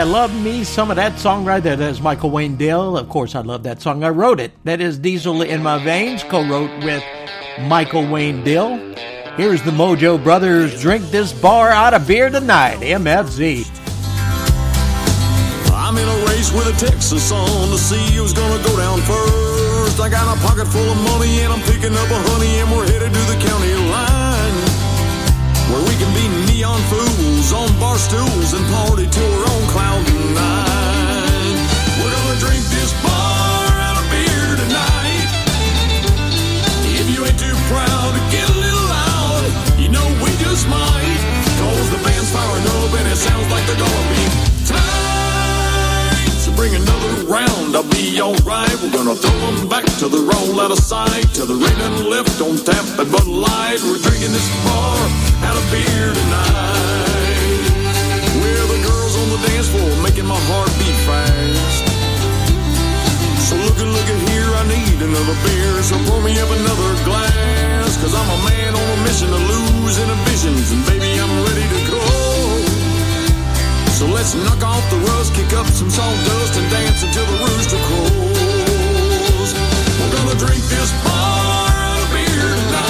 love 0.07 0.33
me 0.41 0.63
some 0.63 0.89
of 0.89 0.95
that 0.95 1.19
song 1.19 1.43
right 1.43 1.61
there. 1.61 1.75
That 1.75 1.89
is 1.89 2.01
Michael 2.01 2.29
Wayne 2.29 2.55
Dale. 2.55 2.97
Of 2.97 3.09
course, 3.09 3.35
I 3.35 3.41
love 3.41 3.63
that 3.63 3.81
song. 3.81 4.03
I 4.03 4.09
wrote 4.09 4.39
it. 4.39 4.53
That 4.63 4.79
is 4.79 4.97
Diesel 4.97 5.41
in 5.41 5.61
My 5.61 5.83
Veins, 5.83 6.23
co 6.23 6.47
wrote 6.47 6.71
with 6.83 7.03
Michael 7.61 8.09
Wayne 8.09 8.43
Dale. 8.43 8.77
Here's 9.35 9.61
the 9.63 9.71
Mojo 9.71 10.21
Brothers 10.23 10.81
Drink 10.81 11.03
This 11.11 11.33
Bar 11.33 11.69
Out 11.69 11.93
of 11.93 12.07
Beer 12.07 12.29
Tonight, 12.29 12.77
MFZ. 12.79 13.67
I'm 15.73 15.97
in 15.97 16.07
a 16.07 16.25
race 16.25 16.51
with 16.53 16.67
a 16.67 16.85
Texas 16.85 17.31
on 17.31 17.69
to 17.69 17.77
see 17.77 18.15
who's 18.15 18.33
gonna 18.33 18.63
go 18.63 18.77
down 18.77 18.99
first. 19.01 19.99
I 19.99 20.09
got 20.09 20.37
a 20.37 20.39
pocket 20.41 20.67
full 20.67 20.89
of 20.89 20.97
money 21.03 21.41
and 21.41 21.51
I'm 21.51 21.61
picking 21.61 21.93
up 21.93 22.09
a 22.09 22.19
honey 22.31 22.59
and 22.59 22.71
we're 22.71 22.87
headed 22.87 23.13
to 23.13 23.19
the 23.19 23.37
county 23.45 23.73
line. 23.91 24.86
Where 25.67 25.83
we 25.83 25.95
can 25.99 26.11
be 26.15 26.23
neon 26.47 26.79
fools 26.87 27.51
on 27.51 27.67
bar 27.77 27.97
stools 27.97 28.53
and 28.55 28.63
party 28.71 29.05
to 29.05 29.23
our 29.35 29.45
own 29.51 29.63
cloud 29.67 29.99
nine. 30.31 31.57
We're 31.99 32.07
gonna 32.07 32.39
drink 32.39 32.63
this 32.71 32.95
bar 33.03 33.67
out 33.75 33.99
of 33.99 34.07
beer 34.07 34.47
tonight. 34.63 35.27
If 36.95 37.11
you 37.11 37.19
ain't 37.27 37.35
too 37.35 37.51
proud 37.67 38.09
to 38.15 38.21
get 38.31 38.47
a 38.47 38.57
little 38.63 38.87
loud, 38.87 39.43
you 39.75 39.91
know 39.91 40.07
we 40.23 40.31
just 40.39 40.71
might. 40.71 41.19
Cause 41.59 41.91
the 41.91 41.99
band's 41.99 42.31
firing 42.31 42.63
up 42.63 42.91
and 43.03 43.07
it 43.11 43.19
sounds 43.19 43.51
like 43.51 43.67
they're 43.67 43.83
gonna 43.83 44.07
be 44.15 44.23
tight. 44.71 46.31
So 46.39 46.55
bring 46.55 46.79
another 46.79 47.27
round, 47.27 47.75
I'll 47.75 47.83
be 47.91 48.23
alright. 48.23 48.71
We're 48.79 48.95
gonna 48.95 49.19
throw 49.19 49.35
them 49.51 49.67
back 49.67 49.83
to 49.99 50.07
the 50.07 50.23
roll 50.31 50.63
out 50.63 50.71
of 50.71 50.79
sight. 50.79 51.27
Till 51.35 51.45
the 51.45 51.59
rain 51.59 51.75
and 51.75 52.07
left 52.07 52.39
on 52.39 52.55
tap 52.55 52.87
at 52.95 53.11
Bud 53.11 53.27
Light. 53.27 53.83
We're 53.83 53.99
drinking 53.99 54.31
this 54.31 54.47
bar 54.63 55.26
beer 55.71 56.09
tonight. 56.13 57.61
We're 58.39 58.67
the 58.71 58.81
girls 58.87 59.13
on 59.19 59.27
the 59.35 59.39
dance 59.47 59.67
floor 59.67 59.91
making 60.03 60.27
my 60.27 60.39
heart 60.47 60.71
beat 60.79 60.99
fast. 61.07 61.85
So 63.47 63.55
look 63.55 63.77
at, 63.79 63.87
look 63.87 64.07
at 64.07 64.19
here, 64.31 64.51
I 64.51 64.63
need 64.67 64.99
another 65.01 65.35
beer. 65.43 65.83
So 65.83 65.95
pour 66.07 66.21
me 66.23 66.35
up 66.39 66.49
another 66.51 66.91
glass. 67.03 67.95
Cause 67.99 68.13
I'm 68.13 68.29
a 68.29 68.39
man 68.47 68.75
on 68.75 68.87
a 68.95 68.99
mission 69.03 69.27
to 69.27 69.41
lose 69.51 69.95
inhibitions. 69.99 70.71
And 70.71 70.83
baby, 70.85 71.19
I'm 71.19 71.33
ready 71.47 71.65
to 71.75 71.79
go. 71.91 72.03
So 73.97 74.05
let's 74.07 74.35
knock 74.35 74.61
off 74.63 74.83
the 74.91 74.99
rust, 75.09 75.33
kick 75.33 75.51
up 75.53 75.65
some 75.67 75.89
sawdust, 75.89 76.53
and 76.59 76.69
dance 76.69 77.01
until 77.03 77.25
the 77.25 77.37
rooster 77.43 77.81
crows. 77.87 79.51
We're 79.99 80.13
gonna 80.15 80.37
drink 80.37 80.63
this 80.69 80.91
bar 81.03 81.71
of 81.97 82.05
beer 82.13 82.51
tonight. 82.55 82.86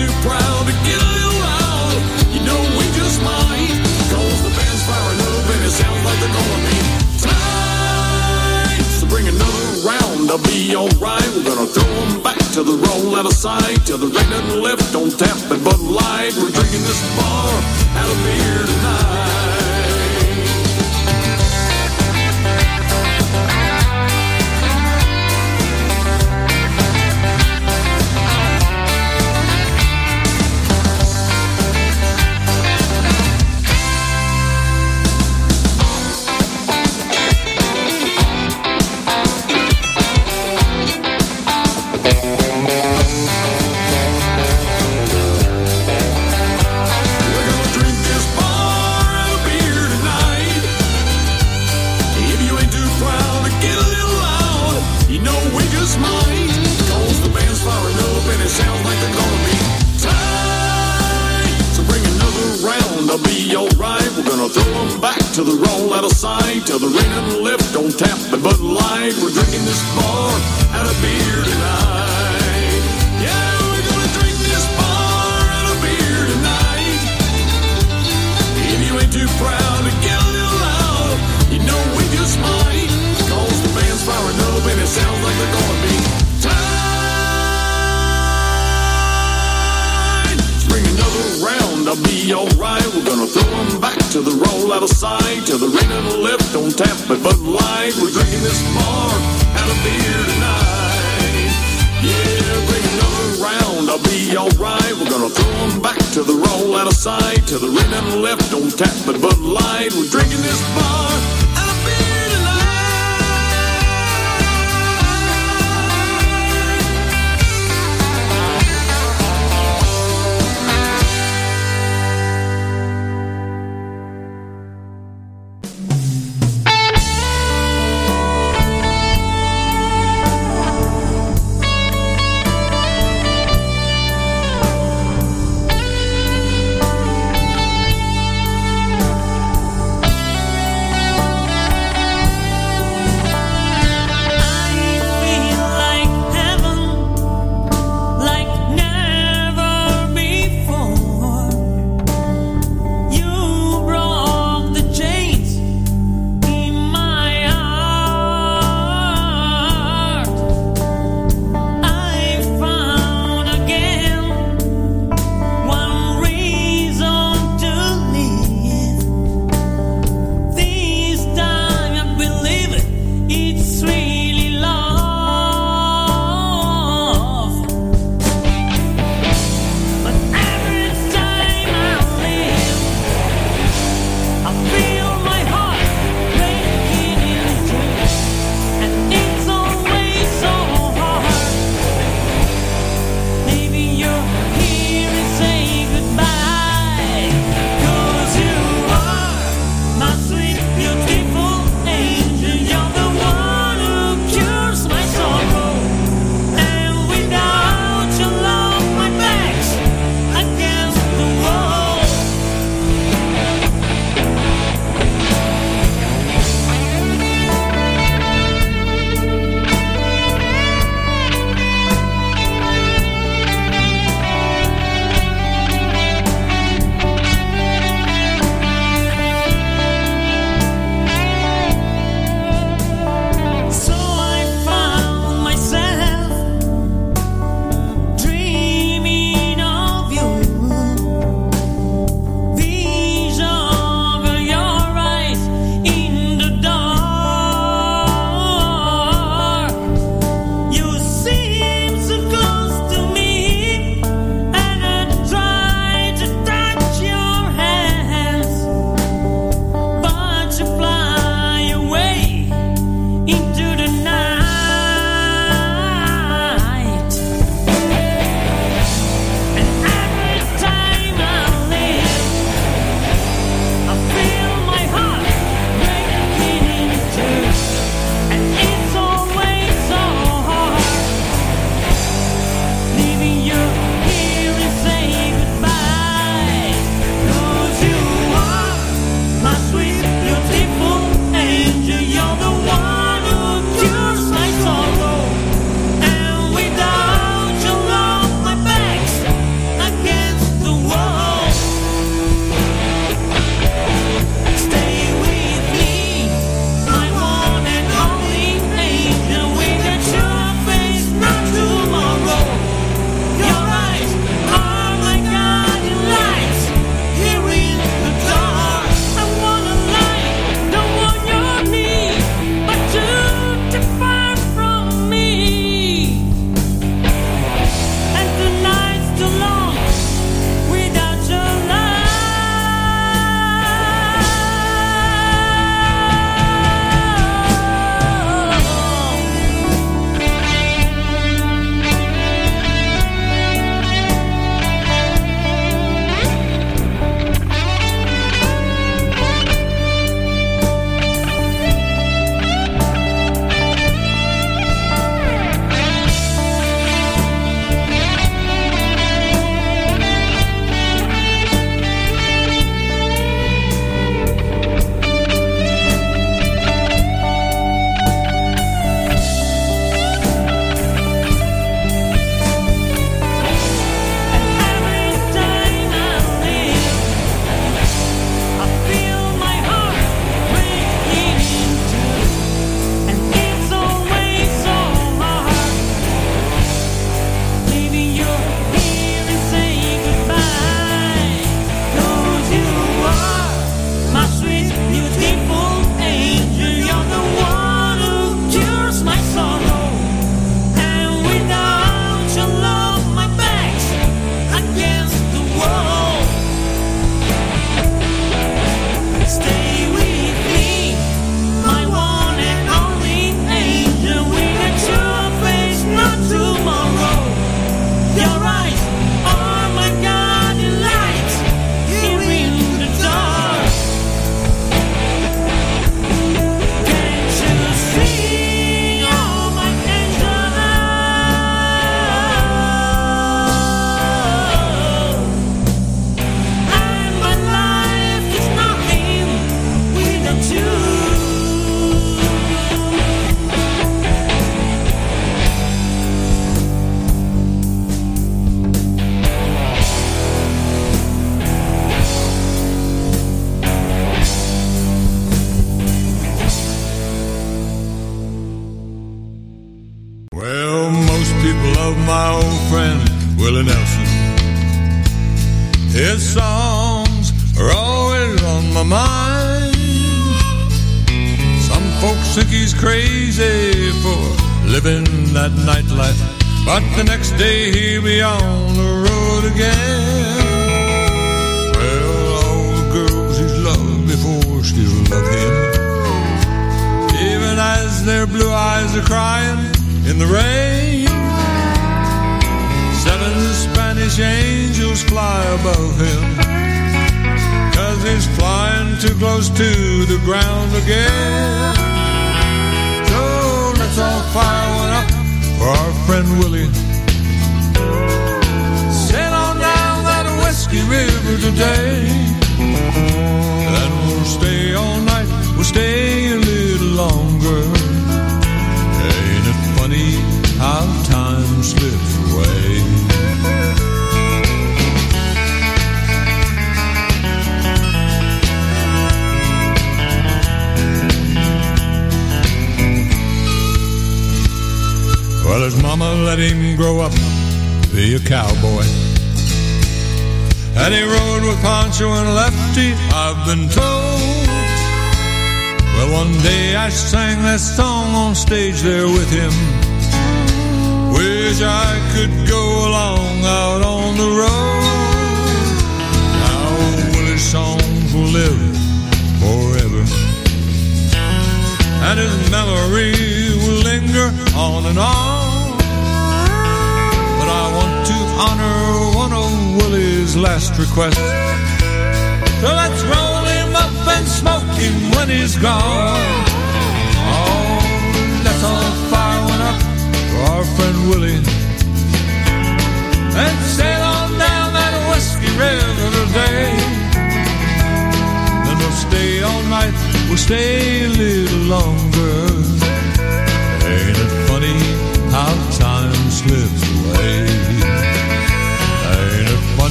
Too 0.00 0.08
proud 0.24 0.64
to 0.64 0.72
get 0.88 0.96
a 0.96 1.10
little 1.12 1.38
loud, 1.44 1.92
you 2.32 2.40
know 2.40 2.56
we 2.80 2.88
just 2.96 3.20
might. 3.20 3.68
Cause 4.08 4.40
the 4.40 4.48
band's 4.48 4.82
firing 4.88 5.20
up 5.28 5.44
and 5.44 5.60
it 5.60 5.74
sounds 5.76 6.00
like 6.08 6.18
they're 6.24 6.36
gonna 6.40 6.60
be 6.72 6.78
tight. 7.20 8.80
So 8.96 9.04
bring 9.12 9.28
another 9.28 9.66
round, 9.84 10.30
I'll 10.32 10.40
be 10.48 10.74
alright. 10.74 11.28
We're 11.36 11.44
gonna 11.44 11.68
throw 11.68 11.84
them 11.84 12.22
back 12.22 12.40
to 12.56 12.62
the 12.62 12.80
roll 12.80 13.14
out 13.14 13.26
of 13.26 13.34
sight. 13.34 13.84
Till 13.84 13.98
the 13.98 14.06
rain 14.06 14.30
doesn't 14.30 14.62
left 14.62 14.94
on 14.96 15.10
tap 15.10 15.36
and 15.52 15.62
Bud 15.62 15.80
Light. 15.80 16.32
We're 16.40 16.48
drinking 16.48 16.80
this 16.88 17.02
bar 17.20 17.52
out 18.00 18.08
of 18.08 18.16
beer 18.24 18.64
tonight. 18.72 19.49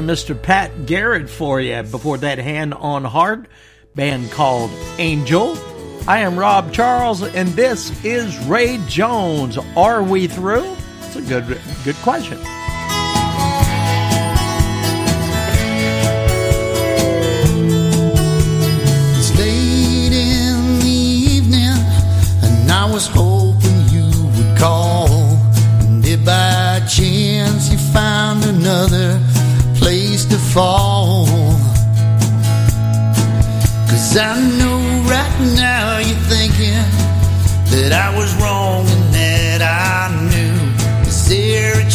Mr. 0.00 0.40
Pat 0.40 0.86
Garrett 0.86 1.28
for 1.28 1.60
you 1.60 1.82
before 1.82 2.18
that 2.18 2.38
hand 2.38 2.74
on 2.74 3.04
heart 3.04 3.46
band 3.94 4.30
called 4.30 4.70
Angel. 4.98 5.56
I 6.08 6.18
am 6.18 6.38
Rob 6.38 6.72
Charles 6.72 7.22
and 7.22 7.48
this 7.50 8.04
is 8.04 8.38
Ray 8.46 8.78
Jones. 8.86 9.58
Are 9.76 10.02
we 10.02 10.26
through? 10.28 10.76
It's 11.00 11.16
a 11.16 11.22
good 11.22 11.60
good 11.84 11.96
question. 11.96 12.38
It's 19.18 19.38
late 19.38 20.12
in 20.12 20.78
the 20.80 20.86
evening 20.86 21.78
and 22.42 22.70
I 22.70 22.90
was 22.92 23.06
hoping 23.06 23.25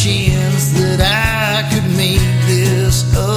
chance 0.04 0.72
that 0.72 1.00
I 1.00 1.70
could 1.70 1.96
make 1.96 2.18
this 2.48 3.04
up. 3.16 3.31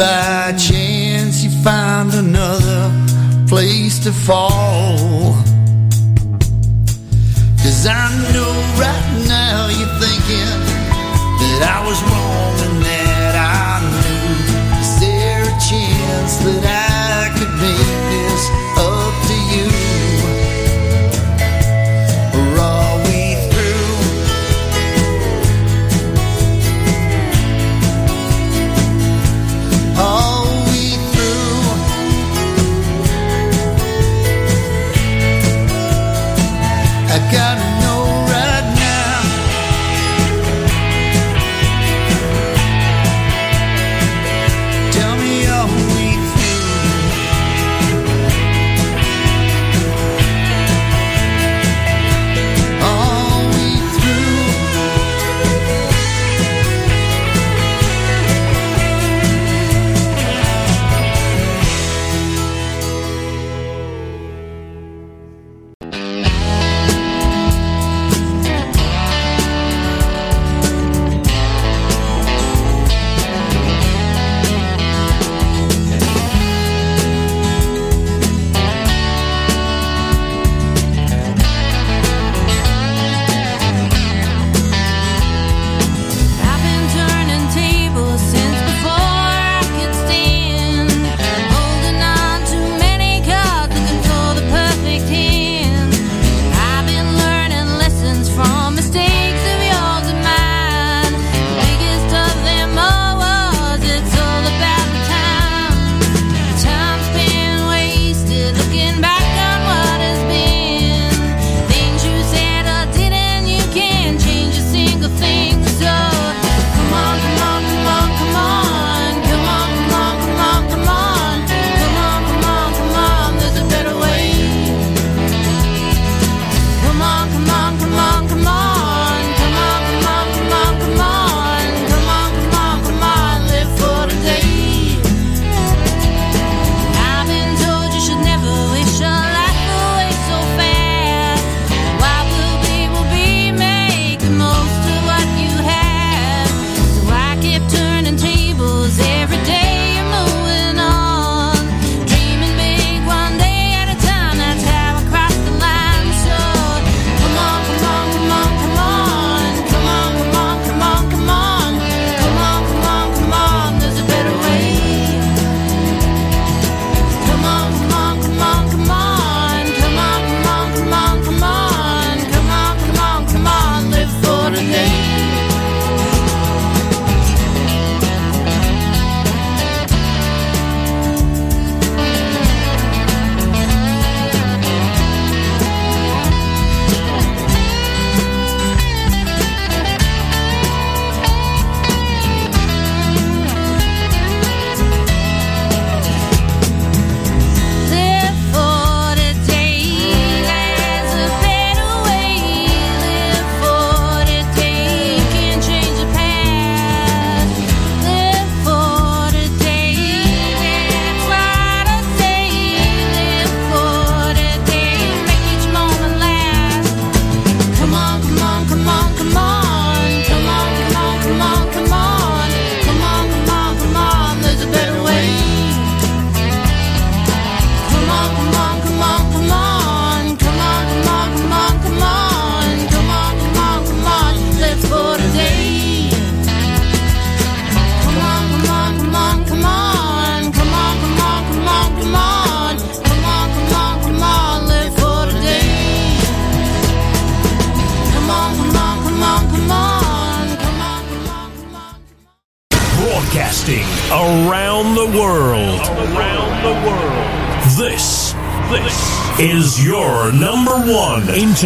by 0.00 0.54
chance 0.56 1.44
you 1.44 1.50
find 1.62 2.14
another 2.14 2.90
place 3.46 3.98
to 3.98 4.10
fall. 4.10 5.09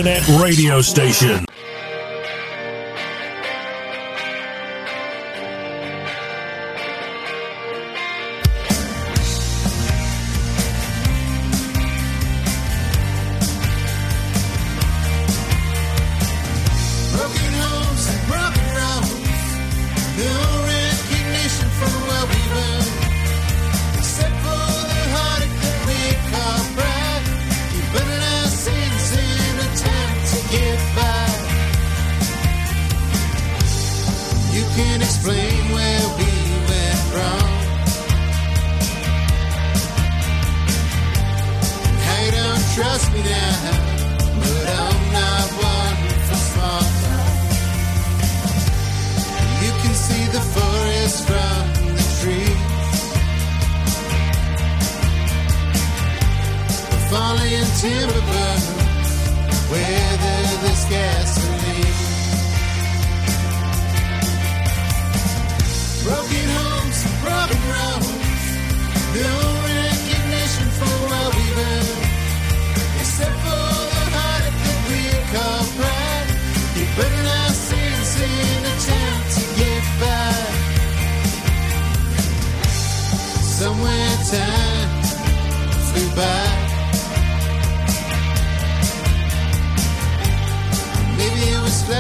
internet 0.06 0.43
radio 0.43 0.82
station. 0.82 1.43
Molly 57.24 57.55
and 57.55 57.72
timber 57.80 58.20
burn, 58.28 58.60
weather 59.70 60.40
this 60.62 60.84
gasoline. 60.92 61.96
Broken 66.05 66.34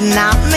Now. 0.00 0.49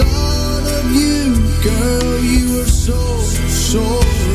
thought 0.00 0.66
of 0.78 0.86
you, 1.00 1.20
girl. 1.62 2.18
You 2.32 2.58
were 2.58 2.72
so, 2.86 3.00
so 3.48 3.82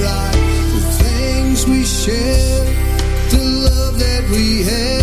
right. 0.06 0.42
The 0.76 0.84
things 1.04 1.66
we 1.66 1.84
shared, 1.86 2.68
the 3.32 3.44
love 3.68 4.00
that 4.00 4.24
we 4.30 4.64
had. 4.64 4.95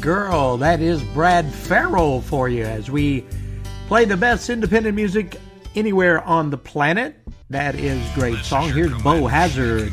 girl. 0.00 0.56
That 0.56 0.80
is 0.80 1.02
Brad 1.02 1.46
Farrell 1.52 2.20
for 2.20 2.48
you 2.48 2.64
as 2.64 2.90
we 2.90 3.24
play 3.86 4.04
the 4.04 4.16
best 4.16 4.48
independent 4.48 4.96
music 4.96 5.40
anywhere 5.74 6.22
on 6.22 6.50
the 6.50 6.58
planet. 6.58 7.16
That 7.50 7.74
is 7.74 8.00
great 8.14 8.38
song. 8.38 8.70
Here's 8.70 8.94
Bo 9.02 9.26
Hazard. 9.26 9.92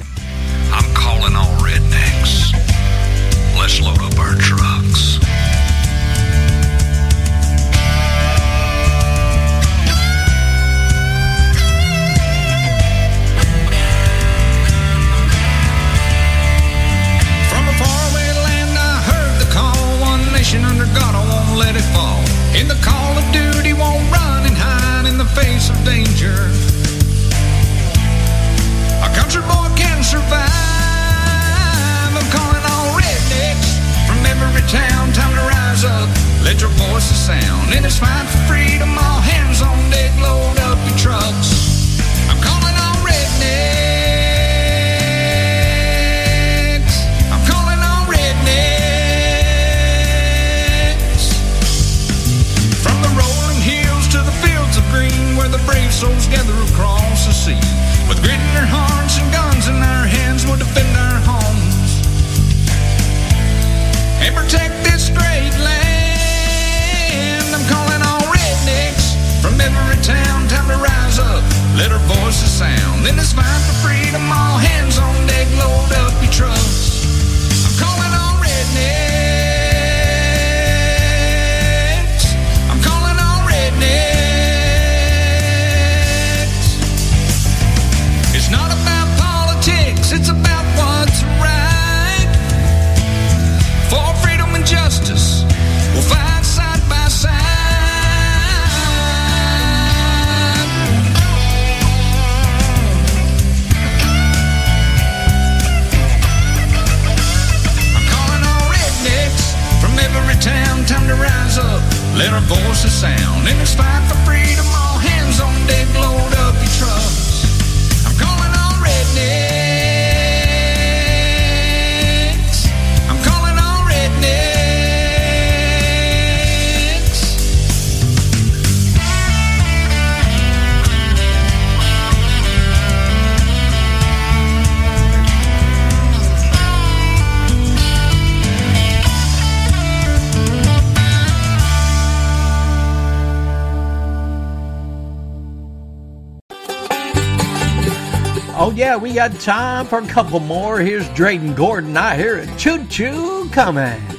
got 149.29 149.39
time 149.41 149.85
for 149.85 149.99
a 149.99 150.07
couple 150.07 150.39
more. 150.39 150.79
Here's 150.79 151.07
Drayden 151.09 151.55
Gordon. 151.55 151.97
I 151.97 152.15
hear 152.15 152.37
a 152.37 152.57
choo 152.57 152.85
choo 152.87 153.49
coming. 153.49 154.16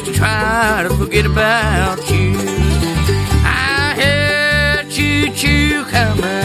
just 0.00 0.12
to 0.12 0.18
try 0.18 0.86
to 0.88 0.96
forget 0.96 1.26
about 1.26 1.98
you. 2.10 2.32
I 3.44 3.94
heard 3.96 4.90
choo 4.90 5.30
choo 5.34 5.84
coming. 5.84 6.39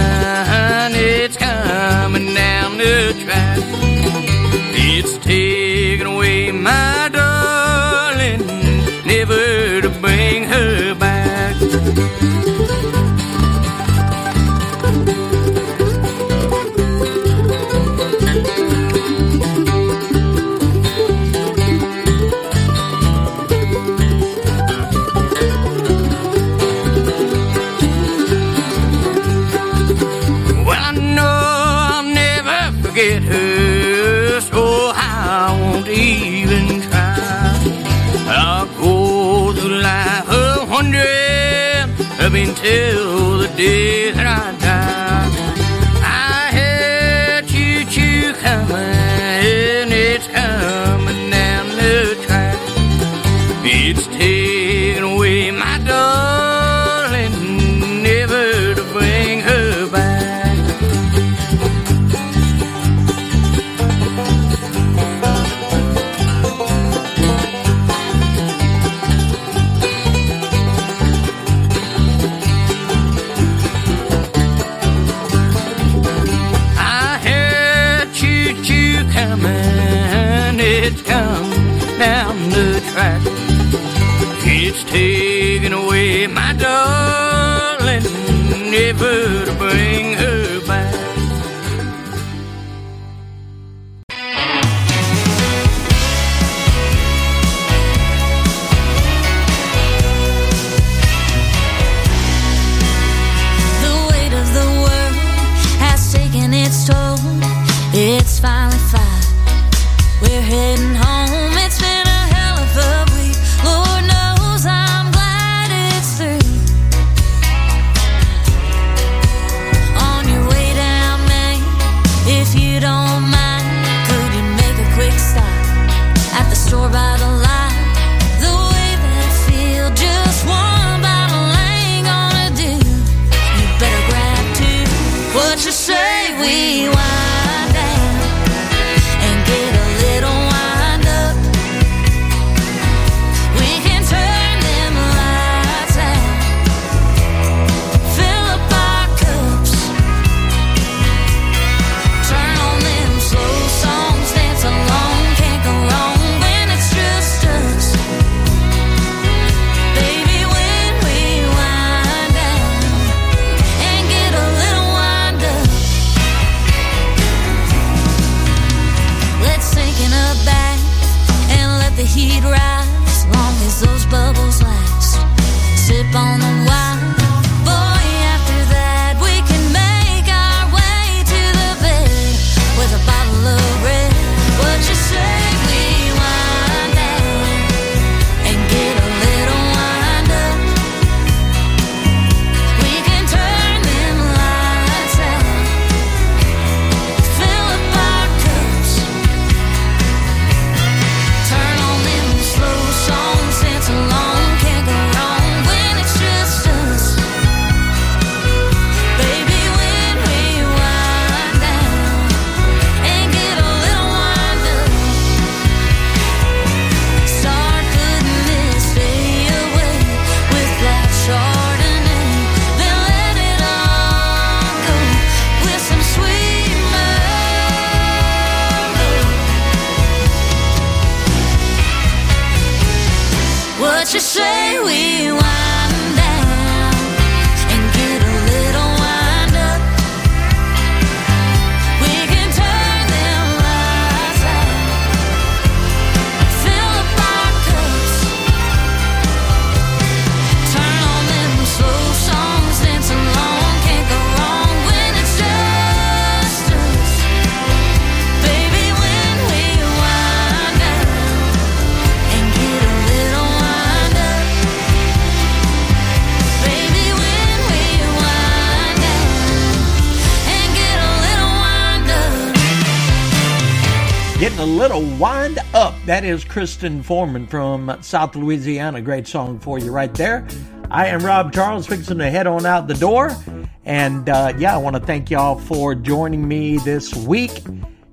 Little 274.87 275.17
wind 275.17 275.57
up. 275.73 275.95
That 276.05 276.23
is 276.23 276.43
Kristen 276.43 277.01
Foreman 277.01 277.47
from 277.47 277.97
South 278.01 278.35
Louisiana. 278.35 279.01
Great 279.01 279.25
song 279.25 279.57
for 279.57 279.79
you 279.79 279.91
right 279.91 280.13
there. 280.13 280.47
I 280.91 281.07
am 281.07 281.25
Rob 281.25 281.51
Charles, 281.51 281.87
fixing 281.87 282.19
to 282.19 282.29
head 282.29 282.45
on 282.45 282.67
out 282.67 282.87
the 282.87 282.93
door. 282.93 283.35
And 283.83 284.29
uh, 284.29 284.53
yeah, 284.59 284.75
I 284.75 284.77
want 284.77 284.95
to 284.95 285.01
thank 285.01 285.31
y'all 285.31 285.57
for 285.57 285.95
joining 285.95 286.47
me 286.47 286.77
this 286.77 287.15
week. 287.15 287.63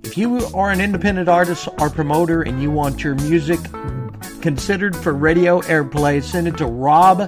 If 0.03 0.17
you 0.17 0.39
are 0.55 0.71
an 0.71 0.81
independent 0.81 1.29
artist 1.29 1.69
or 1.79 1.91
promoter 1.91 2.41
and 2.41 2.63
you 2.63 2.71
want 2.71 3.05
your 3.05 3.17
music 3.17 3.61
considered 4.41 4.97
for 4.97 5.13
radio 5.13 5.61
airplay, 5.63 6.23
send 6.23 6.49
it 6.49 6.57
to 6.57 6.65
rob 6.65 7.21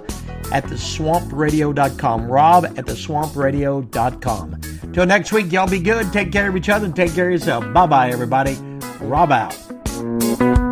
at 0.53 0.65
theswampradio.com. 0.65 2.27
Rob 2.29 2.65
at 2.65 2.87
theswampradio.com. 2.87 4.61
Till 4.95 5.05
next 5.05 5.33
week, 5.33 5.53
y'all 5.53 5.69
be 5.69 5.81
good. 5.81 6.15
Take 6.15 6.33
care 6.33 6.49
of 6.49 6.57
each 6.57 6.71
other 6.71 6.87
and 6.87 6.97
take 6.97 7.13
care 7.13 7.27
of 7.27 7.33
yourself. 7.33 7.71
Bye 7.75 7.87
bye, 7.87 8.09
everybody. 8.09 8.57
Rob 9.09 9.31
out. 9.33 10.64